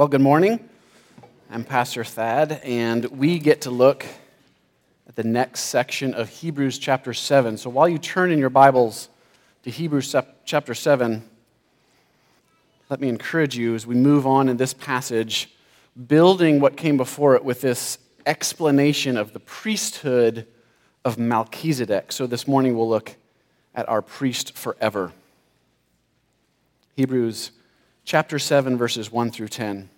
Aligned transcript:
Well, 0.00 0.08
good 0.08 0.22
morning. 0.22 0.66
I'm 1.50 1.62
Pastor 1.62 2.04
Thad, 2.04 2.62
and 2.64 3.04
we 3.04 3.38
get 3.38 3.60
to 3.60 3.70
look 3.70 4.06
at 5.06 5.14
the 5.14 5.24
next 5.24 5.64
section 5.64 6.14
of 6.14 6.30
Hebrews 6.30 6.78
chapter 6.78 7.12
7. 7.12 7.58
So 7.58 7.68
while 7.68 7.86
you 7.86 7.98
turn 7.98 8.32
in 8.32 8.38
your 8.38 8.48
Bibles 8.48 9.10
to 9.62 9.70
Hebrews 9.70 10.16
chapter 10.46 10.72
7, 10.72 11.22
let 12.88 12.98
me 12.98 13.10
encourage 13.10 13.58
you 13.58 13.74
as 13.74 13.86
we 13.86 13.94
move 13.94 14.26
on 14.26 14.48
in 14.48 14.56
this 14.56 14.72
passage, 14.72 15.50
building 16.06 16.60
what 16.60 16.78
came 16.78 16.96
before 16.96 17.36
it 17.36 17.44
with 17.44 17.60
this 17.60 17.98
explanation 18.24 19.18
of 19.18 19.34
the 19.34 19.40
priesthood 19.40 20.46
of 21.04 21.18
Melchizedek. 21.18 22.10
So 22.10 22.26
this 22.26 22.48
morning 22.48 22.74
we'll 22.74 22.88
look 22.88 23.16
at 23.74 23.86
our 23.86 24.00
priest 24.00 24.56
forever. 24.56 25.12
Hebrews 26.96 27.50
chapter 28.04 28.38
7, 28.38 28.76
verses 28.76 29.12
1 29.12 29.30
through 29.30 29.48
10. 29.48 29.88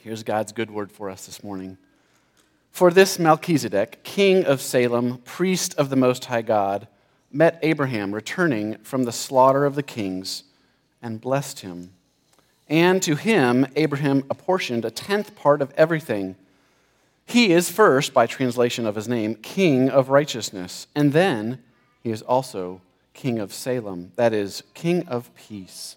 Here's 0.00 0.22
God's 0.22 0.52
good 0.52 0.70
word 0.70 0.90
for 0.90 1.10
us 1.10 1.26
this 1.26 1.42
morning. 1.44 1.76
For 2.70 2.90
this 2.90 3.18
Melchizedek, 3.18 4.02
king 4.02 4.44
of 4.44 4.60
Salem, 4.60 5.18
priest 5.18 5.74
of 5.76 5.90
the 5.90 5.96
Most 5.96 6.26
High 6.26 6.42
God, 6.42 6.88
met 7.32 7.58
Abraham 7.62 8.14
returning 8.14 8.76
from 8.78 9.04
the 9.04 9.12
slaughter 9.12 9.64
of 9.64 9.74
the 9.74 9.82
kings 9.82 10.44
and 11.02 11.20
blessed 11.20 11.60
him. 11.60 11.92
And 12.68 13.02
to 13.02 13.16
him, 13.16 13.66
Abraham 13.76 14.24
apportioned 14.30 14.84
a 14.84 14.90
tenth 14.90 15.34
part 15.34 15.60
of 15.60 15.72
everything. 15.76 16.36
He 17.26 17.52
is 17.52 17.70
first, 17.70 18.14
by 18.14 18.26
translation 18.26 18.86
of 18.86 18.94
his 18.94 19.08
name, 19.08 19.34
king 19.34 19.90
of 19.90 20.08
righteousness, 20.08 20.86
and 20.94 21.12
then 21.12 21.60
he 22.02 22.10
is 22.10 22.22
also 22.22 22.80
king 23.12 23.38
of 23.38 23.52
Salem, 23.52 24.12
that 24.16 24.32
is, 24.32 24.62
king 24.74 25.06
of 25.08 25.34
peace. 25.34 25.96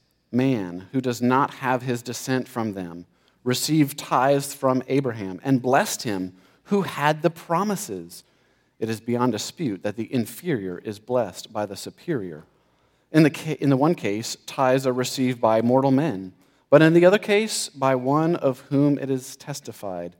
man 0.31 0.87
who 0.91 1.01
does 1.01 1.21
not 1.21 1.55
have 1.55 1.81
his 1.81 2.01
descent 2.01 2.47
from 2.47 2.73
them 2.73 3.05
received 3.43 3.97
tithes 3.97 4.53
from 4.53 4.83
Abraham 4.87 5.39
and 5.43 5.61
blessed 5.61 6.03
him 6.03 6.33
who 6.65 6.83
had 6.83 7.21
the 7.21 7.29
promises. 7.29 8.23
It 8.79 8.89
is 8.89 8.99
beyond 8.99 9.31
dispute 9.31 9.83
that 9.83 9.95
the 9.95 10.13
inferior 10.13 10.77
is 10.79 10.99
blessed 10.99 11.51
by 11.51 11.65
the 11.65 11.75
superior. 11.75 12.45
In 13.11 13.23
the, 13.23 13.57
in 13.61 13.69
the 13.69 13.77
one 13.77 13.95
case, 13.95 14.37
tithes 14.45 14.87
are 14.87 14.93
received 14.93 15.41
by 15.41 15.61
mortal 15.61 15.91
men, 15.91 16.33
but 16.69 16.81
in 16.81 16.93
the 16.93 17.05
other 17.05 17.17
case, 17.17 17.67
by 17.67 17.95
one 17.95 18.35
of 18.37 18.61
whom 18.69 18.97
it 18.97 19.09
is 19.09 19.35
testified 19.35 20.15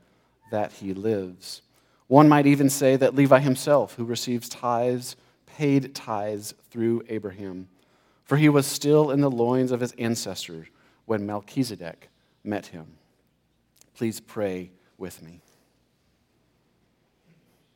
that 0.52 0.74
he 0.74 0.94
lives. 0.94 1.62
One 2.08 2.28
might 2.28 2.46
even 2.46 2.70
say 2.70 2.98
that 2.98 3.16
Levi 3.16 3.40
himself, 3.40 3.96
who 3.96 4.04
receives 4.04 4.50
tithes, 4.50 5.16
paid 5.46 5.96
tithes 5.96 6.54
through 6.70 7.04
Abraham 7.08 7.70
for 8.32 8.38
he 8.38 8.48
was 8.48 8.66
still 8.66 9.12
in 9.12 9.20
the 9.20 9.30
loins 9.30 9.74
of 9.74 9.82
his 9.82 9.92
ancestors 9.98 10.66
when 11.04 11.26
Melchizedek 11.26 12.08
met 12.46 12.68
him. 12.68 12.88
Please 13.94 14.22
pray 14.22 14.72
with 14.98 15.22
me. 15.22 15.42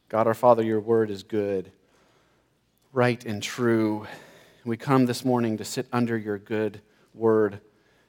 God 0.07 0.27
our 0.27 0.33
Father, 0.33 0.63
your 0.63 0.79
word 0.79 1.11
is 1.11 1.23
good, 1.23 1.73
right, 2.93 3.25
and 3.25 3.43
true. 3.43 4.07
We 4.63 4.77
come 4.77 5.07
this 5.07 5.25
morning 5.25 5.57
to 5.57 5.65
sit 5.65 5.87
under 5.91 6.17
your 6.17 6.37
good 6.37 6.79
word, 7.13 7.59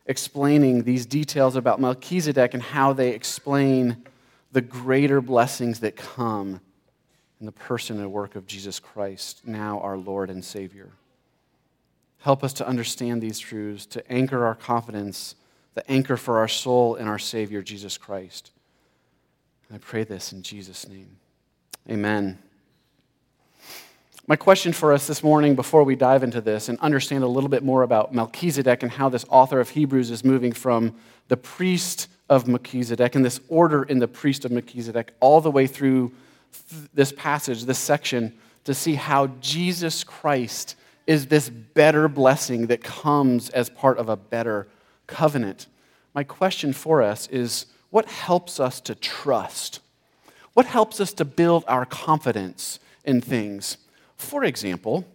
explaining 0.07 0.85
these 0.85 1.05
details 1.05 1.57
about 1.57 1.81
Melchizedek 1.81 2.55
and 2.55 2.63
how 2.63 2.93
they 2.93 3.11
explain 3.11 4.07
the 4.53 4.61
greater 4.61 5.21
blessings 5.21 5.81
that 5.81 5.97
come 5.97 6.61
in 7.41 7.47
the 7.47 7.51
person 7.51 7.99
and 7.99 8.13
work 8.13 8.37
of 8.37 8.47
Jesus 8.47 8.79
Christ, 8.79 9.45
now 9.45 9.81
our 9.81 9.97
Lord 9.97 10.31
and 10.31 10.45
Savior. 10.45 10.93
Help 12.27 12.43
us 12.43 12.53
to 12.55 12.67
understand 12.67 13.23
these 13.23 13.39
truths, 13.39 13.87
to 13.87 14.13
anchor 14.13 14.45
our 14.45 14.57
confidence, 14.57 15.37
the 15.75 15.89
anchor 15.89 16.17
for 16.17 16.39
our 16.39 16.49
soul 16.49 16.97
in 16.97 17.07
our 17.07 17.21
Savior, 17.21 17.63
Jesus 17.63 17.97
Christ. 17.97 18.51
I 19.73 19.79
pray 19.79 20.03
this 20.03 20.33
in 20.33 20.43
Jesus' 20.43 20.89
name. 20.89 21.19
Amen. 21.89 22.37
My 24.27 24.35
question 24.35 24.73
for 24.73 24.93
us 24.93 25.07
this 25.07 25.23
morning, 25.23 25.55
before 25.55 25.85
we 25.85 25.95
dive 25.95 26.25
into 26.25 26.41
this 26.41 26.69
and 26.69 26.81
understand 26.81 27.23
a 27.23 27.29
little 27.29 27.49
bit 27.49 27.63
more 27.63 27.85
about 27.85 28.13
Melchizedek 28.13 28.83
and 28.83 28.91
how 28.91 29.09
this 29.09 29.25
author 29.29 29.61
of 29.61 29.69
Hebrews 29.69 30.11
is 30.11 30.25
moving 30.25 30.51
from 30.51 30.97
the 31.29 31.37
priest 31.37 32.09
of 32.29 32.49
Melchizedek 32.49 33.15
and 33.15 33.25
this 33.25 33.39
order 33.49 33.85
in 33.85 34.01
the 34.01 34.09
priest 34.09 34.45
of 34.45 34.51
Melchizedek 34.51 35.13
all 35.21 35.41
the 35.41 35.53
way 35.53 35.69
through 35.69 36.11
this 36.93 37.13
passage, 37.13 37.67
this 37.67 37.79
section, 37.79 38.37
to 38.65 38.75
see 38.75 38.97
how 38.97 39.29
Jesus 39.41 40.03
Christ 40.03 40.75
is 41.07 41.27
this 41.27 41.49
better 41.49 42.09
blessing 42.09 42.67
that 42.67 42.83
comes 42.83 43.49
as 43.51 43.71
part 43.71 43.99
of 43.99 44.09
a 44.09 44.17
better 44.17 44.67
covenant. 45.07 45.67
My 46.15 46.25
question 46.25 46.73
for 46.73 47.03
us 47.03 47.27
is 47.29 47.67
what 47.91 48.07
helps 48.07 48.59
us 48.59 48.81
to 48.83 48.95
trust? 48.95 49.81
What 50.55 50.67
helps 50.67 51.01
us 51.01 51.13
to 51.15 51.25
build 51.25 51.65
our 51.69 51.85
confidence 51.85 52.81
in 53.05 53.21
things? 53.21 53.79
For 54.17 54.45
example, 54.45 55.07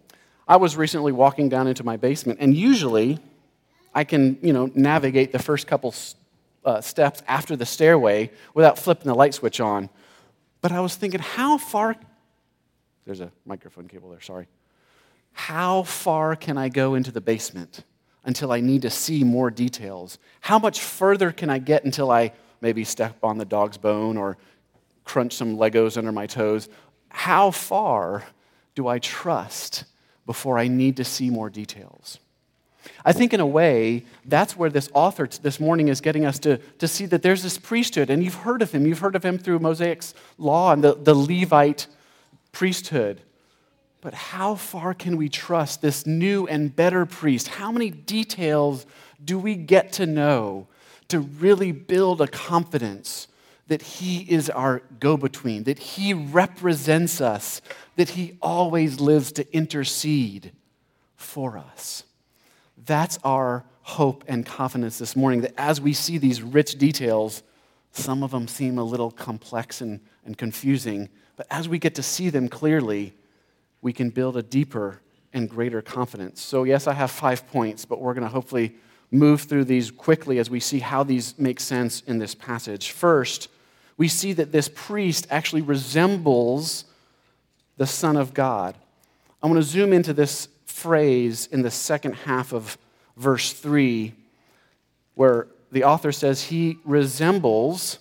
I 0.48 0.56
was 0.56 0.76
recently 0.76 1.12
walking 1.12 1.48
down 1.48 1.66
into 1.66 1.84
my 1.84 1.96
basement, 1.96 2.38
and 2.40 2.56
usually 2.56 3.18
I 3.94 4.04
can, 4.04 4.38
you 4.40 4.52
know, 4.52 4.70
navigate 4.74 5.32
the 5.32 5.38
first 5.38 5.66
couple 5.66 5.94
uh, 6.64 6.80
steps 6.80 7.22
after 7.26 7.56
the 7.56 7.66
stairway 7.66 8.30
without 8.54 8.78
flipping 8.78 9.06
the 9.06 9.14
light 9.14 9.34
switch 9.34 9.60
on. 9.60 9.90
But 10.60 10.72
I 10.72 10.80
was 10.80 10.94
thinking, 10.94 11.20
how 11.20 11.58
far? 11.58 11.96
There's 13.04 13.20
a 13.20 13.32
microphone 13.44 13.88
cable 13.88 14.10
there, 14.10 14.20
sorry. 14.20 14.46
How 15.32 15.82
far 15.82 16.36
can 16.36 16.58
I 16.58 16.68
go 16.68 16.94
into 16.94 17.10
the 17.10 17.20
basement 17.20 17.84
until 18.24 18.52
I 18.52 18.60
need 18.60 18.82
to 18.82 18.90
see 18.90 19.24
more 19.24 19.50
details? 19.50 20.18
How 20.40 20.58
much 20.58 20.80
further 20.80 21.32
can 21.32 21.50
I 21.50 21.58
get 21.58 21.84
until 21.84 22.10
I 22.10 22.32
maybe 22.60 22.84
step 22.84 23.16
on 23.22 23.38
the 23.38 23.44
dog's 23.44 23.76
bone 23.76 24.16
or 24.16 24.36
crunch 25.04 25.34
some 25.34 25.56
Legos 25.56 25.96
under 25.96 26.12
my 26.12 26.26
toes? 26.26 26.68
How 27.08 27.50
far 27.50 28.24
do 28.74 28.86
I 28.88 28.98
trust 28.98 29.84
before 30.26 30.58
I 30.58 30.68
need 30.68 30.96
to 30.98 31.04
see 31.04 31.30
more 31.30 31.50
details? 31.50 32.18
I 33.04 33.12
think, 33.12 33.32
in 33.32 33.40
a 33.40 33.46
way, 33.46 34.04
that's 34.24 34.56
where 34.56 34.70
this 34.70 34.88
author 34.92 35.28
this 35.40 35.60
morning 35.60 35.88
is 35.88 36.00
getting 36.00 36.24
us 36.24 36.38
to, 36.40 36.58
to 36.78 36.88
see 36.88 37.06
that 37.06 37.22
there's 37.22 37.42
this 37.42 37.58
priesthood, 37.58 38.10
and 38.10 38.24
you've 38.24 38.34
heard 38.34 38.62
of 38.62 38.72
him. 38.72 38.86
You've 38.86 38.98
heard 38.98 39.14
of 39.14 39.24
him 39.24 39.38
through 39.38 39.60
Mosaic's 39.60 40.14
law 40.36 40.72
and 40.72 40.82
the, 40.82 40.94
the 40.94 41.14
Levite 41.14 41.86
priesthood. 42.50 43.20
But 44.02 44.14
how 44.14 44.56
far 44.56 44.94
can 44.94 45.16
we 45.16 45.28
trust 45.28 45.80
this 45.80 46.06
new 46.06 46.46
and 46.48 46.74
better 46.74 47.06
priest? 47.06 47.46
How 47.46 47.70
many 47.70 47.88
details 47.88 48.84
do 49.24 49.38
we 49.38 49.54
get 49.54 49.92
to 49.94 50.06
know 50.06 50.66
to 51.06 51.20
really 51.20 51.70
build 51.70 52.20
a 52.20 52.26
confidence 52.26 53.28
that 53.68 53.80
he 53.80 54.22
is 54.22 54.50
our 54.50 54.82
go 54.98 55.16
between, 55.16 55.62
that 55.64 55.78
he 55.78 56.12
represents 56.12 57.20
us, 57.20 57.62
that 57.94 58.10
he 58.10 58.36
always 58.42 58.98
lives 58.98 59.30
to 59.32 59.54
intercede 59.54 60.50
for 61.14 61.56
us? 61.56 62.02
That's 62.84 63.20
our 63.22 63.64
hope 63.82 64.24
and 64.26 64.44
confidence 64.44 64.98
this 64.98 65.14
morning 65.14 65.42
that 65.42 65.54
as 65.56 65.80
we 65.80 65.92
see 65.92 66.18
these 66.18 66.42
rich 66.42 66.76
details, 66.76 67.44
some 67.92 68.24
of 68.24 68.32
them 68.32 68.48
seem 68.48 68.78
a 68.78 68.84
little 68.84 69.12
complex 69.12 69.80
and, 69.80 70.00
and 70.24 70.36
confusing, 70.36 71.08
but 71.36 71.46
as 71.52 71.68
we 71.68 71.78
get 71.78 71.94
to 71.94 72.02
see 72.02 72.30
them 72.30 72.48
clearly, 72.48 73.14
we 73.82 73.92
can 73.92 74.08
build 74.10 74.36
a 74.36 74.42
deeper 74.42 75.00
and 75.32 75.50
greater 75.50 75.82
confidence. 75.82 76.40
So, 76.40 76.64
yes, 76.64 76.86
I 76.86 76.92
have 76.92 77.10
five 77.10 77.46
points, 77.48 77.84
but 77.84 78.00
we're 78.00 78.14
going 78.14 78.26
to 78.26 78.32
hopefully 78.32 78.74
move 79.10 79.42
through 79.42 79.64
these 79.64 79.90
quickly 79.90 80.38
as 80.38 80.48
we 80.48 80.60
see 80.60 80.78
how 80.78 81.02
these 81.02 81.38
make 81.38 81.60
sense 81.60 82.00
in 82.02 82.18
this 82.18 82.34
passage. 82.34 82.92
First, 82.92 83.48
we 83.98 84.08
see 84.08 84.32
that 84.34 84.52
this 84.52 84.70
priest 84.72 85.26
actually 85.30 85.62
resembles 85.62 86.84
the 87.76 87.86
Son 87.86 88.16
of 88.16 88.32
God. 88.32 88.76
I 89.42 89.46
want 89.46 89.58
to 89.58 89.62
zoom 89.62 89.92
into 89.92 90.14
this 90.14 90.48
phrase 90.64 91.46
in 91.46 91.62
the 91.62 91.70
second 91.70 92.14
half 92.14 92.52
of 92.52 92.78
verse 93.16 93.52
3, 93.52 94.14
where 95.14 95.48
the 95.70 95.84
author 95.84 96.12
says 96.12 96.44
he 96.44 96.78
resembles 96.84 97.98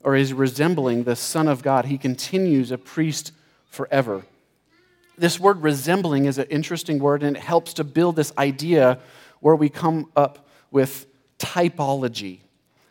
or 0.00 0.16
is 0.16 0.32
resembling 0.32 1.04
the 1.04 1.14
Son 1.14 1.46
of 1.46 1.62
God. 1.62 1.84
He 1.84 1.98
continues 1.98 2.72
a 2.72 2.78
priest 2.78 3.32
forever 3.66 4.24
this 5.16 5.38
word 5.38 5.62
resembling 5.62 6.24
is 6.24 6.38
an 6.38 6.46
interesting 6.50 6.98
word 6.98 7.22
and 7.22 7.36
it 7.36 7.42
helps 7.42 7.74
to 7.74 7.84
build 7.84 8.16
this 8.16 8.32
idea 8.38 8.98
where 9.40 9.56
we 9.56 9.68
come 9.68 10.10
up 10.16 10.46
with 10.70 11.06
typology. 11.38 12.40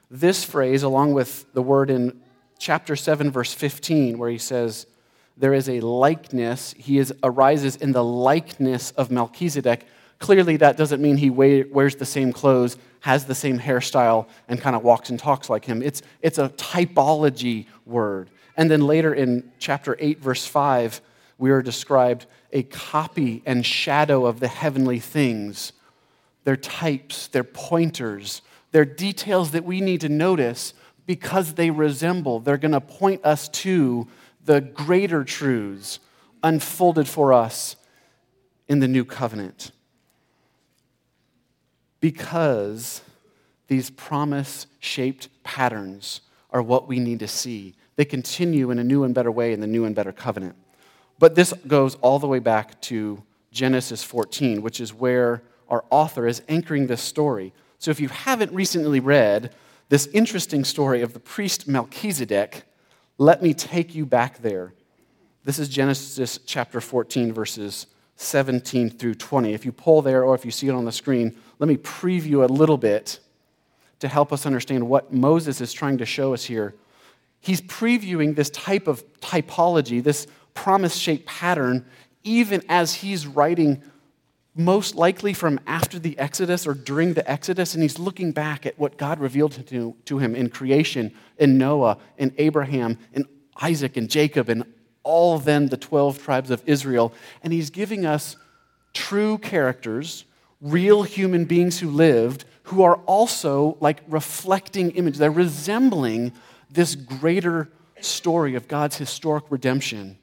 this 0.09 0.43
phrase, 0.43 0.83
along 0.83 1.13
with 1.13 1.45
the 1.53 1.61
word 1.61 1.89
in 1.89 2.21
chapter 2.59 2.95
7, 2.95 3.31
verse 3.31 3.53
15, 3.53 4.17
where 4.17 4.29
he 4.29 4.37
says, 4.37 4.85
There 5.37 5.53
is 5.53 5.69
a 5.69 5.79
likeness, 5.79 6.75
he 6.77 6.97
is, 6.97 7.13
arises 7.23 7.77
in 7.77 7.93
the 7.93 8.03
likeness 8.03 8.91
of 8.91 9.09
Melchizedek. 9.09 9.85
Clearly, 10.19 10.57
that 10.57 10.77
doesn't 10.77 11.01
mean 11.01 11.17
he 11.17 11.29
wears 11.29 11.95
the 11.95 12.05
same 12.05 12.33
clothes, 12.33 12.77
has 12.99 13.25
the 13.25 13.33
same 13.33 13.57
hairstyle, 13.57 14.27
and 14.47 14.61
kind 14.61 14.75
of 14.75 14.83
walks 14.83 15.09
and 15.09 15.17
talks 15.17 15.49
like 15.49 15.65
him. 15.65 15.81
It's, 15.81 16.01
it's 16.21 16.37
a 16.37 16.49
typology 16.49 17.65
word. 17.85 18.29
And 18.57 18.69
then 18.69 18.81
later 18.81 19.13
in 19.13 19.51
chapter 19.57 19.95
8, 19.97 20.19
verse 20.19 20.45
5, 20.45 21.01
we 21.41 21.49
are 21.49 21.63
described 21.63 22.27
a 22.53 22.61
copy 22.61 23.41
and 23.47 23.65
shadow 23.65 24.27
of 24.27 24.39
the 24.39 24.47
heavenly 24.47 24.99
things. 24.99 25.73
They're 26.43 26.55
types, 26.55 27.27
they're 27.27 27.43
pointers, 27.43 28.43
they're 28.71 28.85
details 28.85 29.49
that 29.51 29.65
we 29.65 29.81
need 29.81 30.01
to 30.01 30.09
notice 30.09 30.75
because 31.07 31.55
they 31.55 31.71
resemble. 31.71 32.39
They're 32.39 32.57
going 32.57 32.73
to 32.73 32.79
point 32.79 33.25
us 33.25 33.49
to 33.49 34.07
the 34.45 34.61
greater 34.61 35.23
truths 35.23 35.99
unfolded 36.43 37.07
for 37.07 37.33
us 37.33 37.75
in 38.67 38.79
the 38.79 38.87
new 38.87 39.03
covenant. 39.03 39.71
Because 42.01 43.01
these 43.67 43.89
promise 43.89 44.67
shaped 44.79 45.27
patterns 45.43 46.21
are 46.51 46.61
what 46.61 46.87
we 46.87 46.99
need 46.99 47.19
to 47.19 47.27
see. 47.27 47.73
They 47.95 48.05
continue 48.05 48.69
in 48.69 48.77
a 48.77 48.83
new 48.83 49.03
and 49.03 49.15
better 49.15 49.31
way 49.31 49.53
in 49.53 49.59
the 49.59 49.67
new 49.67 49.85
and 49.85 49.95
better 49.95 50.11
covenant. 50.11 50.55
But 51.21 51.35
this 51.35 51.53
goes 51.67 51.95
all 52.01 52.17
the 52.17 52.25
way 52.25 52.39
back 52.39 52.81
to 52.81 53.21
Genesis 53.51 54.03
14, 54.03 54.63
which 54.63 54.81
is 54.81 54.91
where 54.91 55.43
our 55.69 55.85
author 55.91 56.25
is 56.25 56.41
anchoring 56.49 56.87
this 56.87 56.99
story. 57.03 57.53
So 57.77 57.91
if 57.91 57.99
you 57.99 58.07
haven't 58.07 58.51
recently 58.51 58.99
read 58.99 59.53
this 59.89 60.07
interesting 60.07 60.63
story 60.63 61.03
of 61.03 61.13
the 61.13 61.19
priest 61.19 61.67
Melchizedek, 61.67 62.63
let 63.19 63.43
me 63.43 63.53
take 63.53 63.93
you 63.93 64.03
back 64.03 64.39
there. 64.39 64.73
This 65.43 65.59
is 65.59 65.69
Genesis 65.69 66.39
chapter 66.47 66.81
14, 66.81 67.31
verses 67.31 67.85
17 68.15 68.89
through 68.89 69.13
20. 69.13 69.53
If 69.53 69.63
you 69.63 69.71
pull 69.71 70.01
there 70.01 70.23
or 70.23 70.33
if 70.33 70.43
you 70.43 70.49
see 70.49 70.69
it 70.69 70.73
on 70.73 70.85
the 70.85 70.91
screen, 70.91 71.37
let 71.59 71.67
me 71.67 71.77
preview 71.77 72.43
a 72.43 72.51
little 72.51 72.79
bit 72.79 73.19
to 73.99 74.07
help 74.07 74.33
us 74.33 74.47
understand 74.47 74.89
what 74.89 75.13
Moses 75.13 75.61
is 75.61 75.71
trying 75.71 75.99
to 75.99 76.05
show 76.07 76.33
us 76.33 76.45
here. 76.45 76.73
He's 77.41 77.61
previewing 77.61 78.35
this 78.35 78.49
type 78.51 78.87
of 78.87 79.03
typology, 79.19 80.01
this 80.01 80.27
promise 80.53 80.95
shaped 80.95 81.25
pattern, 81.25 81.85
even 82.23 82.61
as 82.69 82.95
he's 82.95 83.27
writing 83.27 83.81
most 84.55 84.95
likely 84.95 85.33
from 85.33 85.59
after 85.65 85.97
the 85.97 86.17
Exodus 86.19 86.67
or 86.67 86.73
during 86.73 87.13
the 87.13 87.29
Exodus, 87.29 87.73
and 87.73 87.81
he's 87.81 87.97
looking 87.97 88.31
back 88.31 88.65
at 88.65 88.77
what 88.77 88.97
God 88.97 89.19
revealed 89.19 89.53
to, 89.67 89.95
to 90.05 90.17
him 90.17 90.35
in 90.35 90.49
creation, 90.49 91.13
in 91.37 91.57
Noah, 91.57 91.97
in 92.17 92.33
Abraham, 92.37 92.97
in 93.13 93.25
Isaac, 93.61 93.95
and 93.95 94.09
Jacob, 94.09 94.49
and 94.49 94.65
all 95.03 95.39
then 95.39 95.67
the 95.67 95.77
12 95.77 96.21
tribes 96.21 96.51
of 96.51 96.61
Israel. 96.65 97.13
And 97.43 97.53
he's 97.53 97.69
giving 97.69 98.05
us 98.05 98.35
true 98.93 99.37
characters, 99.37 100.25
real 100.59 101.03
human 101.03 101.45
beings 101.45 101.79
who 101.79 101.89
lived, 101.89 102.43
who 102.63 102.83
are 102.83 102.97
also 103.05 103.77
like 103.79 104.01
reflecting 104.07 104.91
images. 104.91 105.19
They're 105.19 105.31
resembling 105.31 106.33
this 106.69 106.95
greater 106.95 107.69
story 108.01 108.55
of 108.55 108.67
God's 108.67 108.97
historic 108.97 109.45
redemption 109.49 110.17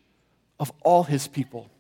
of 0.59 0.73
all 0.83 1.05
his 1.05 1.29
people. 1.29 1.71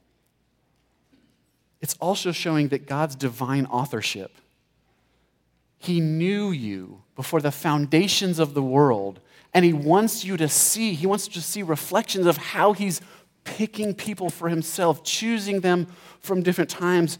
It's 1.81 1.95
also 2.01 2.33
showing 2.33 2.69
that 2.69 2.87
God's 2.87 3.15
divine 3.15 3.67
authorship. 3.67 4.33
He 5.79 6.01
knew 6.01 6.51
you 6.51 7.03
before 7.15 7.41
the 7.41 7.53
foundations 7.53 8.39
of 8.39 8.55
the 8.55 8.63
world, 8.63 9.21
and 9.55 9.65
He 9.65 9.73
wants 9.73 10.25
you 10.25 10.37
to 10.37 10.49
see, 10.49 10.95
He 10.95 11.07
wants 11.07 11.29
to 11.29 11.41
see 11.41 11.63
reflections 11.63 12.27
of 12.27 12.37
how 12.37 12.73
He's 12.73 13.01
picking 13.45 13.95
people 13.95 14.29
for 14.29 14.49
Himself, 14.49 15.05
choosing 15.05 15.61
them 15.61 15.87
from 16.21 16.43
different 16.43 16.71
times, 16.71 17.19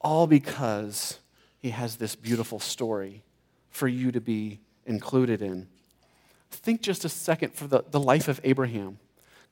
all 0.00 0.26
because 0.26 1.18
He 1.58 1.70
has 1.70 1.96
this 1.96 2.14
beautiful 2.14 2.60
story 2.60 3.22
for 3.70 3.88
you 3.88 4.12
to 4.12 4.20
be 4.20 4.60
included 4.84 5.40
in. 5.40 5.66
Think 6.50 6.82
just 6.82 7.04
a 7.04 7.08
second 7.08 7.54
for 7.54 7.66
the, 7.66 7.84
the 7.90 8.00
life 8.00 8.28
of 8.28 8.40
Abraham. 8.44 8.98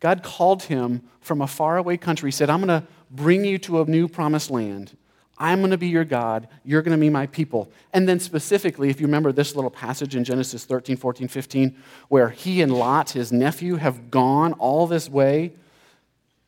God 0.01 0.23
called 0.23 0.65
him 0.65 1.03
from 1.21 1.43
a 1.43 1.47
faraway 1.47 1.97
country. 1.97 2.29
He 2.29 2.33
said, 2.33 2.51
I'm 2.51 2.65
going 2.65 2.81
to 2.81 2.87
bring 3.11 3.45
you 3.45 3.59
to 3.59 3.83
a 3.83 3.85
new 3.85 4.09
promised 4.09 4.51
land. 4.51 4.97
I'm 5.39 5.61
going 5.61 5.71
to 5.71 5.79
be 5.79 5.89
your 5.89 6.05
God. 6.05 6.49
You're 6.65 6.83
going 6.83 6.97
to 6.97 7.01
be 7.01 7.11
my 7.11 7.27
people. 7.27 7.71
And 7.93 8.09
then, 8.09 8.19
specifically, 8.19 8.91
if 8.91 9.01
you 9.01 9.07
remember 9.07 9.31
this 9.31 9.55
little 9.55 9.71
passage 9.71 10.17
in 10.17 10.25
Genesis 10.25 10.65
13, 10.65 10.97
14, 10.97 11.29
15, 11.29 11.77
where 12.09 12.29
he 12.29 12.61
and 12.61 12.73
Lot, 12.73 13.11
his 13.11 13.31
nephew, 13.31 13.77
have 13.77 14.11
gone 14.11 14.53
all 14.55 14.87
this 14.87 15.09
way. 15.09 15.53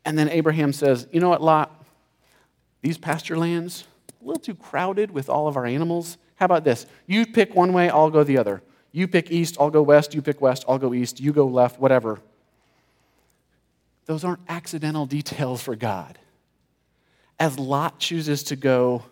And 0.05 0.19
then 0.19 0.29
Abraham 0.29 0.73
says, 0.73 1.07
You 1.13 1.21
know 1.21 1.29
what, 1.29 1.43
Lot? 1.43 1.85
These 2.83 2.99
pasture 2.99 3.39
lands, 3.39 3.87
a 4.21 4.25
little 4.25 4.41
too 4.41 4.55
crowded 4.55 5.11
with 5.11 5.29
all 5.29 5.47
of 5.47 5.57
our 5.57 5.67
animals. 5.67 6.19
How 6.37 6.47
about 6.47 6.65
this? 6.65 6.87
You 7.07 7.27
pick 7.27 7.55
one 7.55 7.73
way, 7.73 7.91
I'll 7.91 8.11
go 8.11 8.25
the 8.25 8.39
other. 8.39 8.63
You 8.91 9.07
pick 9.07 9.31
east, 9.31 9.57
I'll 9.61 9.71
go 9.71 9.83
west. 9.83 10.15
You 10.15 10.23
pick 10.23 10.41
west, 10.41 10.65
I'll 10.67 10.79
go 10.79 10.95
east. 10.95 11.21
You 11.21 11.33
go 11.33 11.47
left, 11.47 11.79
whatever 11.79 12.21
those 14.11 14.25
aren't 14.25 14.41
accidental 14.49 15.07
details 15.07 15.63
for 15.63 15.77
God. 15.77 16.19
As 17.39 17.61
Lot 17.61 18.01
chooses 18.01 18.43
to 18.43 18.57
go 18.57 19.05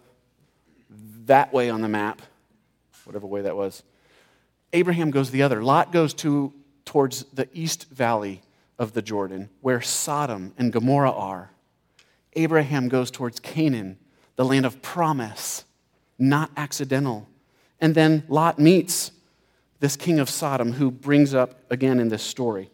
that 1.27 1.53
way 1.53 1.71
on 1.71 1.83
the 1.83 1.89
map, 1.89 2.21
whatever 3.05 3.25
way 3.25 3.43
that 3.43 3.56
was, 3.56 3.85
Abraham 4.73 5.12
goes 5.12 5.31
the 5.31 5.43
other. 5.43 5.62
Lot 5.62 5.93
goes 5.93 6.15
to, 6.15 6.53
towards 6.85 7.23
the 7.33 7.49
east 7.53 7.89
valley 7.91 8.43
of 8.77 8.93
the 8.93 9.00
Jordan, 9.00 9.50
where 9.61 9.81
Sodom 9.81 10.53
and 10.59 10.73
Gomorrah 10.73 11.12
are. 11.12 11.53
Abraham 12.33 12.89
goes 12.89 13.12
towards 13.12 13.39
Canaan, 13.39 13.99
the 14.35 14.45
land 14.45 14.67
of 14.67 14.83
promise, 14.83 15.65
not 16.19 16.50
accidental. 16.56 17.29
And 17.81 17.95
then 17.95 18.25
Lot 18.27 18.59
meets 18.59 19.12
this 19.79 19.95
king 19.95 20.19
of 20.19 20.29
Sodom 20.29 20.73
who 20.73 20.91
brings 20.91 21.35
up 21.35 21.61
again 21.71 22.00
in 22.00 22.09
this 22.09 22.25
story 22.25 22.73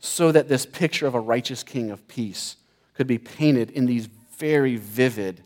so 0.00 0.32
that 0.32 0.48
this 0.48 0.66
picture 0.66 1.06
of 1.06 1.14
a 1.14 1.20
righteous 1.20 1.62
king 1.62 1.90
of 1.90 2.06
peace 2.08 2.56
could 2.94 3.06
be 3.06 3.18
painted 3.18 3.70
in 3.70 3.86
these 3.86 4.08
very 4.38 4.76
vivid, 4.76 5.42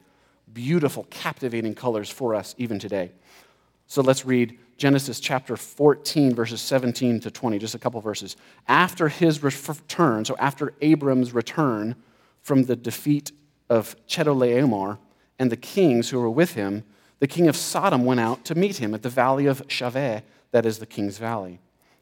beautiful, 0.53 1.07
captivating 1.11 1.75
colors 1.75 2.11
for 2.11 2.35
us 2.35 2.55
even 2.59 2.79
today. 2.79 3.13
So 3.87 4.03
let's 4.03 4.25
read 4.25 4.59
Genesis 4.77 5.21
chapter 5.21 5.57
14, 5.57 6.35
verses 6.35 6.61
17 6.61 7.21
to 7.21 7.31
20, 7.31 7.59
just 7.59 7.75
a 7.75 7.79
couple 7.79 8.01
verses. 8.01 8.37
After 8.67 9.09
his 9.09 9.43
return, 9.43 10.25
so 10.25 10.37
after 10.39 10.73
Abram's 10.81 11.35
return 11.35 11.97
from 12.43 12.63
the 12.65 12.77
defeat 12.77 13.33
of 13.69 13.95
Chedorlaomer 14.07 14.99
and 15.39 15.53
the 15.53 15.57
kings 15.57 16.11
who 16.11 16.21
were 16.21 16.31
with 16.31 16.55
him, 16.55 16.85
the 17.19 17.27
king 17.27 17.47
of 17.47 17.57
Sodom 17.57 18.05
went 18.05 18.21
out 18.21 18.45
to 18.47 18.55
meet 18.55 18.79
him 18.79 18.95
at 18.95 19.03
the 19.03 19.11
valley 19.11 19.47
of 19.47 19.67
Shaveh, 19.69 20.23
that 20.53 20.67
is 20.67 20.79
the 20.79 20.87
king's 20.87 21.19
valley. 21.19 21.61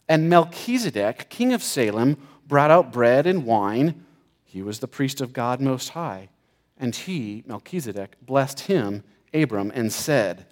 And 0.08 0.30
Melchizedek, 0.30 1.28
king 1.28 1.52
of 1.52 1.62
Salem, 1.62 2.16
brought 2.48 2.70
out 2.70 2.92
bread 2.92 3.26
and 3.26 3.44
wine. 3.44 4.04
He 4.44 4.62
was 4.62 4.80
the 4.80 4.88
priest 4.88 5.20
of 5.20 5.32
God 5.32 5.60
Most 5.60 5.90
High. 5.90 6.30
And 6.78 6.96
he, 6.96 7.44
Melchizedek, 7.46 8.16
blessed 8.22 8.60
him, 8.60 9.04
Abram, 9.34 9.70
and 9.74 9.92
said, 9.92 10.46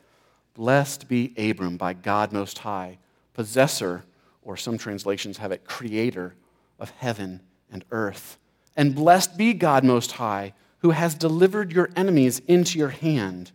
Blessed 0.54 1.08
be 1.08 1.32
Abram 1.36 1.76
by 1.76 1.94
God 1.94 2.32
Most 2.32 2.58
High, 2.58 2.98
possessor, 3.34 4.04
or 4.42 4.56
some 4.56 4.78
translations 4.78 5.38
have 5.38 5.52
it, 5.52 5.64
creator 5.64 6.34
of 6.78 6.90
heaven 6.90 7.40
and 7.70 7.84
earth. 7.90 8.38
And 8.76 8.94
blessed 8.94 9.36
be 9.36 9.54
God 9.54 9.84
Most 9.84 10.12
High, 10.12 10.52
who 10.78 10.90
has 10.90 11.14
delivered 11.14 11.72
your 11.72 11.90
enemies 11.96 12.40
into 12.46 12.78
your 12.78 12.90
hand. 12.90 13.52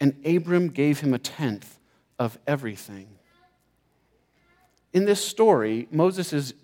And 0.00 0.14
Abram 0.24 0.68
gave 0.68 1.00
him 1.00 1.12
a 1.12 1.18
tenth 1.18 1.78
of 2.18 2.38
everything. 2.46 3.08
In 4.92 5.04
this 5.04 5.24
story, 5.24 5.88
Moses 5.90 6.32
is 6.32 6.54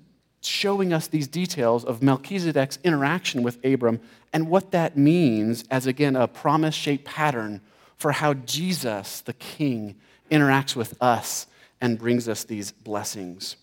showing 0.41 0.93
us 0.93 1.09
these 1.09 1.27
details 1.27 1.85
of 1.85 2.03
Melchizedek's 2.03 2.79
interaction 2.85 3.43
with 3.43 3.65
Abram 3.65 4.01
and 4.33 4.49
what 4.49 4.71
that 4.71 4.97
means 4.97 5.65
as, 5.71 5.87
again, 5.87 6.17
a 6.17 6.29
promise 6.29 6.75
shaped 6.75 7.05
pattern 7.05 7.61
for 7.97 8.13
how 8.13 8.35
Jesus, 8.35 9.21
the 9.21 9.33
King, 9.33 9.97
interacts 10.31 10.77
with 10.77 11.01
us 11.03 11.47
and 11.81 11.99
brings 11.99 12.29
us 12.29 12.45
these 12.45 12.71
blessings. 12.71 13.57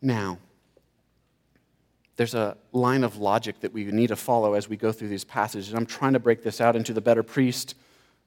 Now, 0.00 0.38
there's 2.16 2.34
a 2.34 2.56
line 2.72 3.04
of 3.04 3.16
logic 3.16 3.60
that 3.60 3.72
we 3.72 3.84
need 3.84 4.08
to 4.08 4.16
follow 4.16 4.54
as 4.54 4.68
we 4.68 4.76
go 4.76 4.90
through 4.90 5.08
these 5.08 5.24
passages. 5.24 5.72
I'm 5.72 5.86
trying 5.86 6.14
to 6.14 6.18
break 6.18 6.42
this 6.42 6.60
out 6.60 6.74
into 6.76 6.92
the 6.92 7.00
better 7.00 7.22
priest, 7.22 7.74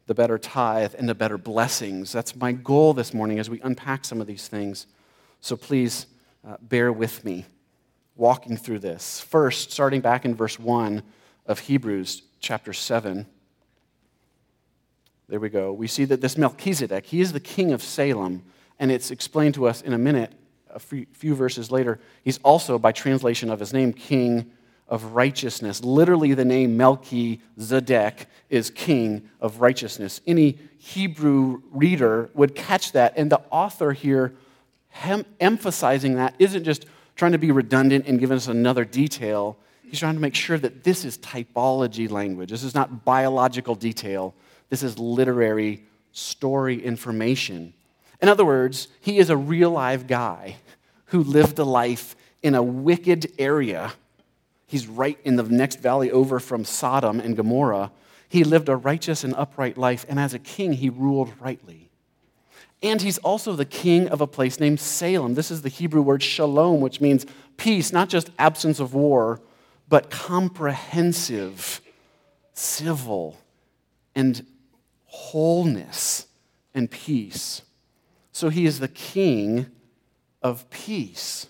the 0.07 0.13
better 0.13 0.37
tithe, 0.37 0.95
and 0.97 1.09
the 1.09 1.15
better 1.15 1.37
blessings. 1.37 2.11
That's 2.11 2.35
my 2.35 2.51
goal 2.53 2.93
this 2.93 3.13
morning 3.13 3.39
as 3.39 3.49
we 3.49 3.59
unpack 3.61 4.05
some 4.05 4.21
of 4.21 4.27
these 4.27 4.47
things. 4.47 4.87
So 5.41 5.57
please 5.57 6.05
uh, 6.47 6.57
bear 6.61 6.91
with 6.91 7.23
me 7.23 7.45
walking 8.15 8.57
through 8.57 8.79
this. 8.79 9.19
First, 9.19 9.71
starting 9.71 10.01
back 10.01 10.25
in 10.25 10.35
verse 10.35 10.59
1 10.59 11.01
of 11.45 11.59
Hebrews 11.59 12.23
chapter 12.39 12.73
7. 12.73 13.25
There 15.27 15.39
we 15.39 15.49
go. 15.49 15.71
We 15.71 15.87
see 15.87 16.05
that 16.05 16.21
this 16.21 16.37
Melchizedek, 16.37 17.05
he 17.05 17.21
is 17.21 17.33
the 17.33 17.39
king 17.39 17.71
of 17.71 17.81
Salem. 17.81 18.43
And 18.79 18.91
it's 18.91 19.11
explained 19.11 19.53
to 19.55 19.67
us 19.67 19.81
in 19.81 19.93
a 19.93 19.97
minute, 19.97 20.33
a 20.69 20.79
few 20.79 21.35
verses 21.35 21.71
later. 21.71 21.99
He's 22.23 22.39
also, 22.39 22.79
by 22.79 22.91
translation 22.91 23.49
of 23.49 23.59
his 23.59 23.73
name, 23.73 23.93
King 23.93 24.51
of 24.91 25.13
righteousness. 25.13 25.83
Literally, 25.83 26.33
the 26.33 26.43
name 26.43 26.75
Melchizedek 26.75 28.27
is 28.49 28.69
king 28.69 29.29
of 29.39 29.61
righteousness. 29.61 30.19
Any 30.27 30.59
Hebrew 30.77 31.61
reader 31.71 32.29
would 32.33 32.55
catch 32.55 32.91
that. 32.91 33.13
And 33.15 33.31
the 33.31 33.41
author 33.49 33.93
here, 33.93 34.33
hem- 34.91 35.25
emphasizing 35.39 36.15
that, 36.15 36.35
isn't 36.39 36.63
just 36.63 36.85
trying 37.15 37.33
to 37.33 37.37
be 37.37 37.51
redundant 37.51 38.05
and 38.07 38.19
giving 38.19 38.37
us 38.37 38.47
another 38.47 38.85
detail. 38.85 39.57
He's 39.83 39.99
trying 39.99 40.15
to 40.15 40.21
make 40.21 40.35
sure 40.35 40.57
that 40.57 40.83
this 40.83 41.03
is 41.03 41.17
typology 41.17 42.09
language. 42.09 42.49
This 42.49 42.63
is 42.63 42.73
not 42.73 43.03
biological 43.03 43.75
detail. 43.75 44.33
This 44.69 44.83
is 44.83 44.97
literary 44.97 45.83
story 46.13 46.81
information. 46.81 47.73
In 48.21 48.29
other 48.29 48.45
words, 48.45 48.87
he 49.01 49.17
is 49.17 49.29
a 49.29 49.37
real 49.37 49.71
live 49.71 50.07
guy 50.07 50.55
who 51.05 51.23
lived 51.23 51.59
a 51.59 51.65
life 51.65 52.15
in 52.41 52.55
a 52.55 52.63
wicked 52.63 53.31
area 53.37 53.91
He's 54.71 54.87
right 54.87 55.19
in 55.25 55.35
the 55.35 55.43
next 55.43 55.81
valley 55.81 56.11
over 56.11 56.39
from 56.39 56.63
Sodom 56.63 57.19
and 57.19 57.35
Gomorrah. 57.35 57.91
He 58.29 58.45
lived 58.45 58.69
a 58.69 58.75
righteous 58.77 59.25
and 59.25 59.35
upright 59.35 59.77
life, 59.77 60.05
and 60.07 60.17
as 60.17 60.33
a 60.33 60.39
king, 60.39 60.71
he 60.71 60.89
ruled 60.89 61.33
rightly. 61.41 61.89
And 62.83 63.01
he's 63.01 63.19
also 63.19 63.53
the 63.53 63.65
king 63.65 64.07
of 64.07 64.21
a 64.21 64.27
place 64.27 64.59
named 64.59 64.79
Salem. 64.79 65.35
This 65.35 65.51
is 65.51 65.61
the 65.61 65.69
Hebrew 65.69 66.01
word 66.01 66.23
shalom, 66.23 66.81
which 66.81 66.99
means 66.99 67.25
peace, 67.57 67.93
not 67.93 68.09
just 68.09 68.31
absence 68.39 68.79
of 68.79 68.93
war, 68.93 69.39
but 69.87 70.09
comprehensive, 70.09 71.81
civil, 72.53 73.37
and 74.15 74.45
wholeness 75.05 76.27
and 76.73 76.89
peace. 76.89 77.61
So 78.31 78.49
he 78.49 78.65
is 78.65 78.79
the 78.79 78.87
king 78.87 79.67
of 80.41 80.67
peace, 80.71 81.47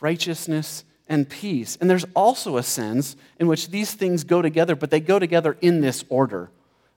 righteousness, 0.00 0.84
and 1.06 1.28
peace. 1.28 1.76
And 1.80 1.90
there's 1.90 2.06
also 2.14 2.56
a 2.56 2.62
sense 2.62 3.16
in 3.38 3.46
which 3.46 3.68
these 3.68 3.92
things 3.92 4.24
go 4.24 4.40
together, 4.40 4.74
but 4.74 4.90
they 4.90 5.00
go 5.00 5.18
together 5.18 5.58
in 5.60 5.82
this 5.82 6.04
order. 6.08 6.50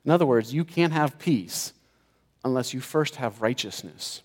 In 0.06 0.12
other 0.12 0.26
words, 0.26 0.54
you 0.54 0.64
can't 0.64 0.94
have 0.94 1.20
peace 1.20 1.74
unless 2.46 2.74
you 2.74 2.80
first 2.80 3.18
have 3.18 3.42
righteousness. 3.42 4.22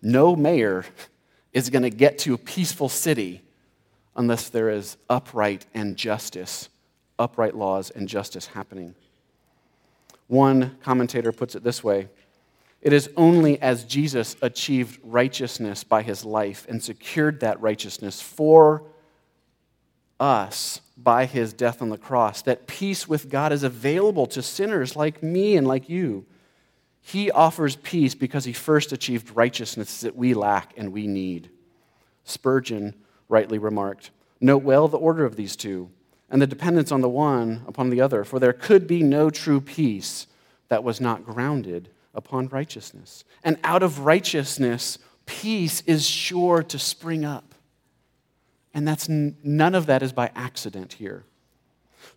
No 0.00 0.34
mayor 0.34 0.86
is 1.52 1.68
going 1.68 1.82
to 1.82 1.90
get 1.90 2.18
to 2.20 2.32
a 2.32 2.38
peaceful 2.38 2.88
city 2.88 3.42
unless 4.16 4.48
there 4.48 4.70
is 4.70 4.96
upright 5.10 5.66
and 5.74 5.96
justice, 5.96 6.70
upright 7.18 7.54
laws 7.54 7.90
and 7.90 8.08
justice 8.08 8.46
happening. 8.46 8.94
One 10.28 10.78
commentator 10.82 11.32
puts 11.32 11.54
it 11.54 11.62
this 11.62 11.84
way 11.84 12.08
It 12.80 12.92
is 12.94 13.10
only 13.16 13.60
as 13.60 13.84
Jesus 13.84 14.36
achieved 14.40 14.98
righteousness 15.02 15.84
by 15.84 16.02
his 16.02 16.24
life 16.24 16.64
and 16.68 16.82
secured 16.82 17.40
that 17.40 17.60
righteousness 17.60 18.22
for 18.22 18.84
us 20.20 20.80
by 20.96 21.26
his 21.26 21.52
death 21.52 21.82
on 21.82 21.88
the 21.88 21.98
cross, 21.98 22.42
that 22.42 22.68
peace 22.68 23.08
with 23.08 23.28
God 23.28 23.50
is 23.52 23.64
available 23.64 24.26
to 24.28 24.40
sinners 24.42 24.94
like 24.94 25.22
me 25.22 25.56
and 25.56 25.66
like 25.66 25.88
you. 25.88 26.24
He 27.02 27.30
offers 27.30 27.76
peace 27.76 28.14
because 28.14 28.44
he 28.44 28.52
first 28.52 28.92
achieved 28.92 29.36
righteousness 29.36 30.00
that 30.00 30.16
we 30.16 30.34
lack 30.34 30.72
and 30.76 30.92
we 30.92 31.06
need. 31.06 31.50
Spurgeon 32.24 32.94
rightly 33.28 33.58
remarked 33.58 34.10
Note 34.42 34.64
well 34.64 34.88
the 34.88 34.98
order 34.98 35.24
of 35.24 35.36
these 35.36 35.54
two 35.54 35.88
and 36.28 36.42
the 36.42 36.48
dependence 36.48 36.90
on 36.90 37.00
the 37.00 37.08
one 37.08 37.62
upon 37.68 37.90
the 37.90 38.00
other, 38.00 38.24
for 38.24 38.40
there 38.40 38.52
could 38.52 38.88
be 38.88 39.02
no 39.02 39.30
true 39.30 39.60
peace 39.60 40.26
that 40.68 40.82
was 40.82 41.00
not 41.00 41.24
grounded 41.24 41.90
upon 42.12 42.48
righteousness. 42.48 43.22
And 43.44 43.56
out 43.62 43.84
of 43.84 44.00
righteousness, 44.00 44.98
peace 45.26 45.82
is 45.82 46.04
sure 46.04 46.62
to 46.64 46.78
spring 46.78 47.24
up. 47.24 47.54
And 48.74 48.88
that's 48.88 49.08
none 49.08 49.76
of 49.76 49.86
that 49.86 50.02
is 50.02 50.12
by 50.12 50.32
accident 50.34 50.94
here. 50.94 51.24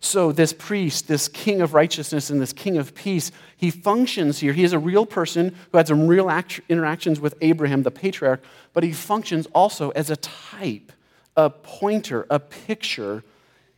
So, 0.00 0.32
this 0.32 0.52
priest, 0.52 1.08
this 1.08 1.28
king 1.28 1.60
of 1.60 1.74
righteousness, 1.74 2.30
and 2.30 2.40
this 2.40 2.52
king 2.52 2.76
of 2.76 2.94
peace, 2.94 3.32
he 3.56 3.70
functions 3.70 4.38
here. 4.40 4.52
He 4.52 4.64
is 4.64 4.72
a 4.72 4.78
real 4.78 5.06
person 5.06 5.54
who 5.70 5.78
had 5.78 5.88
some 5.88 6.06
real 6.06 6.30
act- 6.30 6.60
interactions 6.68 7.20
with 7.20 7.34
Abraham, 7.40 7.82
the 7.82 7.90
patriarch, 7.90 8.42
but 8.72 8.84
he 8.84 8.92
functions 8.92 9.46
also 9.54 9.90
as 9.90 10.10
a 10.10 10.16
type, 10.16 10.92
a 11.36 11.50
pointer, 11.50 12.26
a 12.30 12.38
picture. 12.38 13.24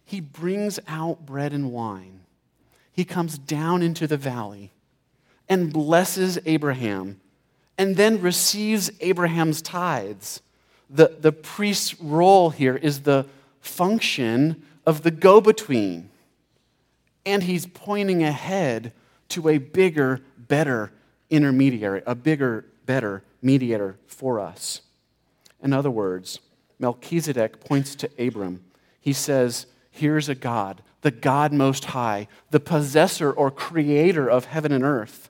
He 0.04 0.20
brings 0.20 0.80
out 0.88 1.24
bread 1.24 1.52
and 1.52 1.72
wine. 1.72 2.20
He 2.92 3.04
comes 3.04 3.38
down 3.38 3.82
into 3.82 4.06
the 4.06 4.16
valley 4.16 4.72
and 5.48 5.72
blesses 5.72 6.38
Abraham 6.46 7.20
and 7.76 7.96
then 7.96 8.20
receives 8.20 8.90
Abraham's 9.00 9.62
tithes 9.62 10.42
the, 10.90 11.16
the 11.20 11.32
priest's 11.32 12.00
role 12.00 12.50
here 12.50 12.76
is 12.76 13.02
the 13.02 13.26
function 13.60 14.64
of 14.88 15.02
the 15.02 15.10
go 15.10 15.38
between. 15.38 16.08
And 17.26 17.42
he's 17.42 17.66
pointing 17.66 18.22
ahead 18.22 18.94
to 19.28 19.50
a 19.50 19.58
bigger, 19.58 20.22
better 20.38 20.92
intermediary, 21.28 22.02
a 22.06 22.14
bigger, 22.14 22.64
better 22.86 23.22
mediator 23.42 23.98
for 24.06 24.40
us. 24.40 24.80
In 25.62 25.74
other 25.74 25.90
words, 25.90 26.40
Melchizedek 26.78 27.60
points 27.60 27.94
to 27.96 28.10
Abram. 28.18 28.64
He 28.98 29.12
says, 29.12 29.66
Here's 29.90 30.30
a 30.30 30.34
God, 30.34 30.80
the 31.02 31.10
God 31.10 31.52
Most 31.52 31.84
High, 31.86 32.26
the 32.50 32.60
possessor 32.60 33.30
or 33.30 33.50
creator 33.50 34.30
of 34.30 34.46
heaven 34.46 34.72
and 34.72 34.84
earth. 34.84 35.28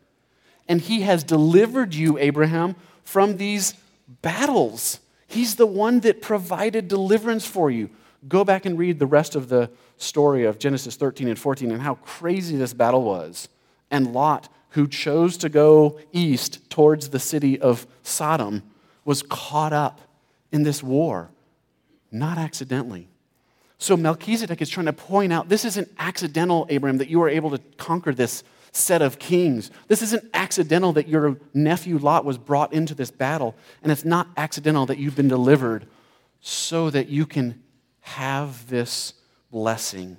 And 0.68 0.80
he 0.80 1.00
has 1.00 1.24
delivered 1.24 1.94
you, 1.94 2.16
Abraham, 2.16 2.76
from 3.02 3.38
these 3.38 3.74
battles 4.22 5.00
He's 5.28 5.56
the 5.56 5.66
one 5.66 6.00
that 6.00 6.22
provided 6.22 6.88
deliverance 6.88 7.46
for 7.46 7.70
you. 7.70 7.90
Go 8.26 8.44
back 8.44 8.66
and 8.66 8.78
read 8.78 8.98
the 8.98 9.06
rest 9.06 9.36
of 9.36 9.48
the 9.48 9.70
story 9.96 10.44
of 10.44 10.58
Genesis 10.58 10.96
13 10.96 11.28
and 11.28 11.38
14 11.38 11.70
and 11.70 11.82
how 11.82 11.94
crazy 11.96 12.56
this 12.56 12.72
battle 12.72 13.04
was. 13.04 13.48
And 13.90 14.12
Lot, 14.12 14.48
who 14.70 14.88
chose 14.88 15.36
to 15.38 15.48
go 15.48 16.00
east 16.12 16.68
towards 16.70 17.10
the 17.10 17.20
city 17.20 17.60
of 17.60 17.86
Sodom, 18.02 18.62
was 19.04 19.22
caught 19.22 19.72
up 19.72 20.00
in 20.50 20.62
this 20.62 20.82
war, 20.82 21.30
not 22.10 22.38
accidentally. 22.38 23.08
So 23.78 23.96
Melchizedek 23.96 24.60
is 24.60 24.68
trying 24.68 24.86
to 24.86 24.92
point 24.92 25.32
out 25.32 25.48
this 25.48 25.64
isn't 25.64 25.88
accidental, 25.98 26.66
Abraham, 26.68 26.98
that 26.98 27.08
you 27.08 27.20
were 27.20 27.28
able 27.28 27.50
to 27.50 27.58
conquer 27.76 28.12
this 28.12 28.42
set 28.72 29.02
of 29.02 29.18
kings. 29.18 29.70
This 29.86 30.02
isn't 30.02 30.24
accidental 30.34 30.92
that 30.94 31.08
your 31.08 31.38
nephew 31.54 31.98
Lot 31.98 32.24
was 32.24 32.38
brought 32.38 32.72
into 32.72 32.94
this 32.94 33.10
battle, 33.10 33.54
and 33.82 33.92
it's 33.92 34.04
not 34.04 34.28
accidental 34.36 34.86
that 34.86 34.98
you've 34.98 35.16
been 35.16 35.28
delivered 35.28 35.86
so 36.40 36.90
that 36.90 37.08
you 37.08 37.24
can 37.24 37.62
have 38.08 38.68
this 38.68 39.14
blessing. 39.50 40.16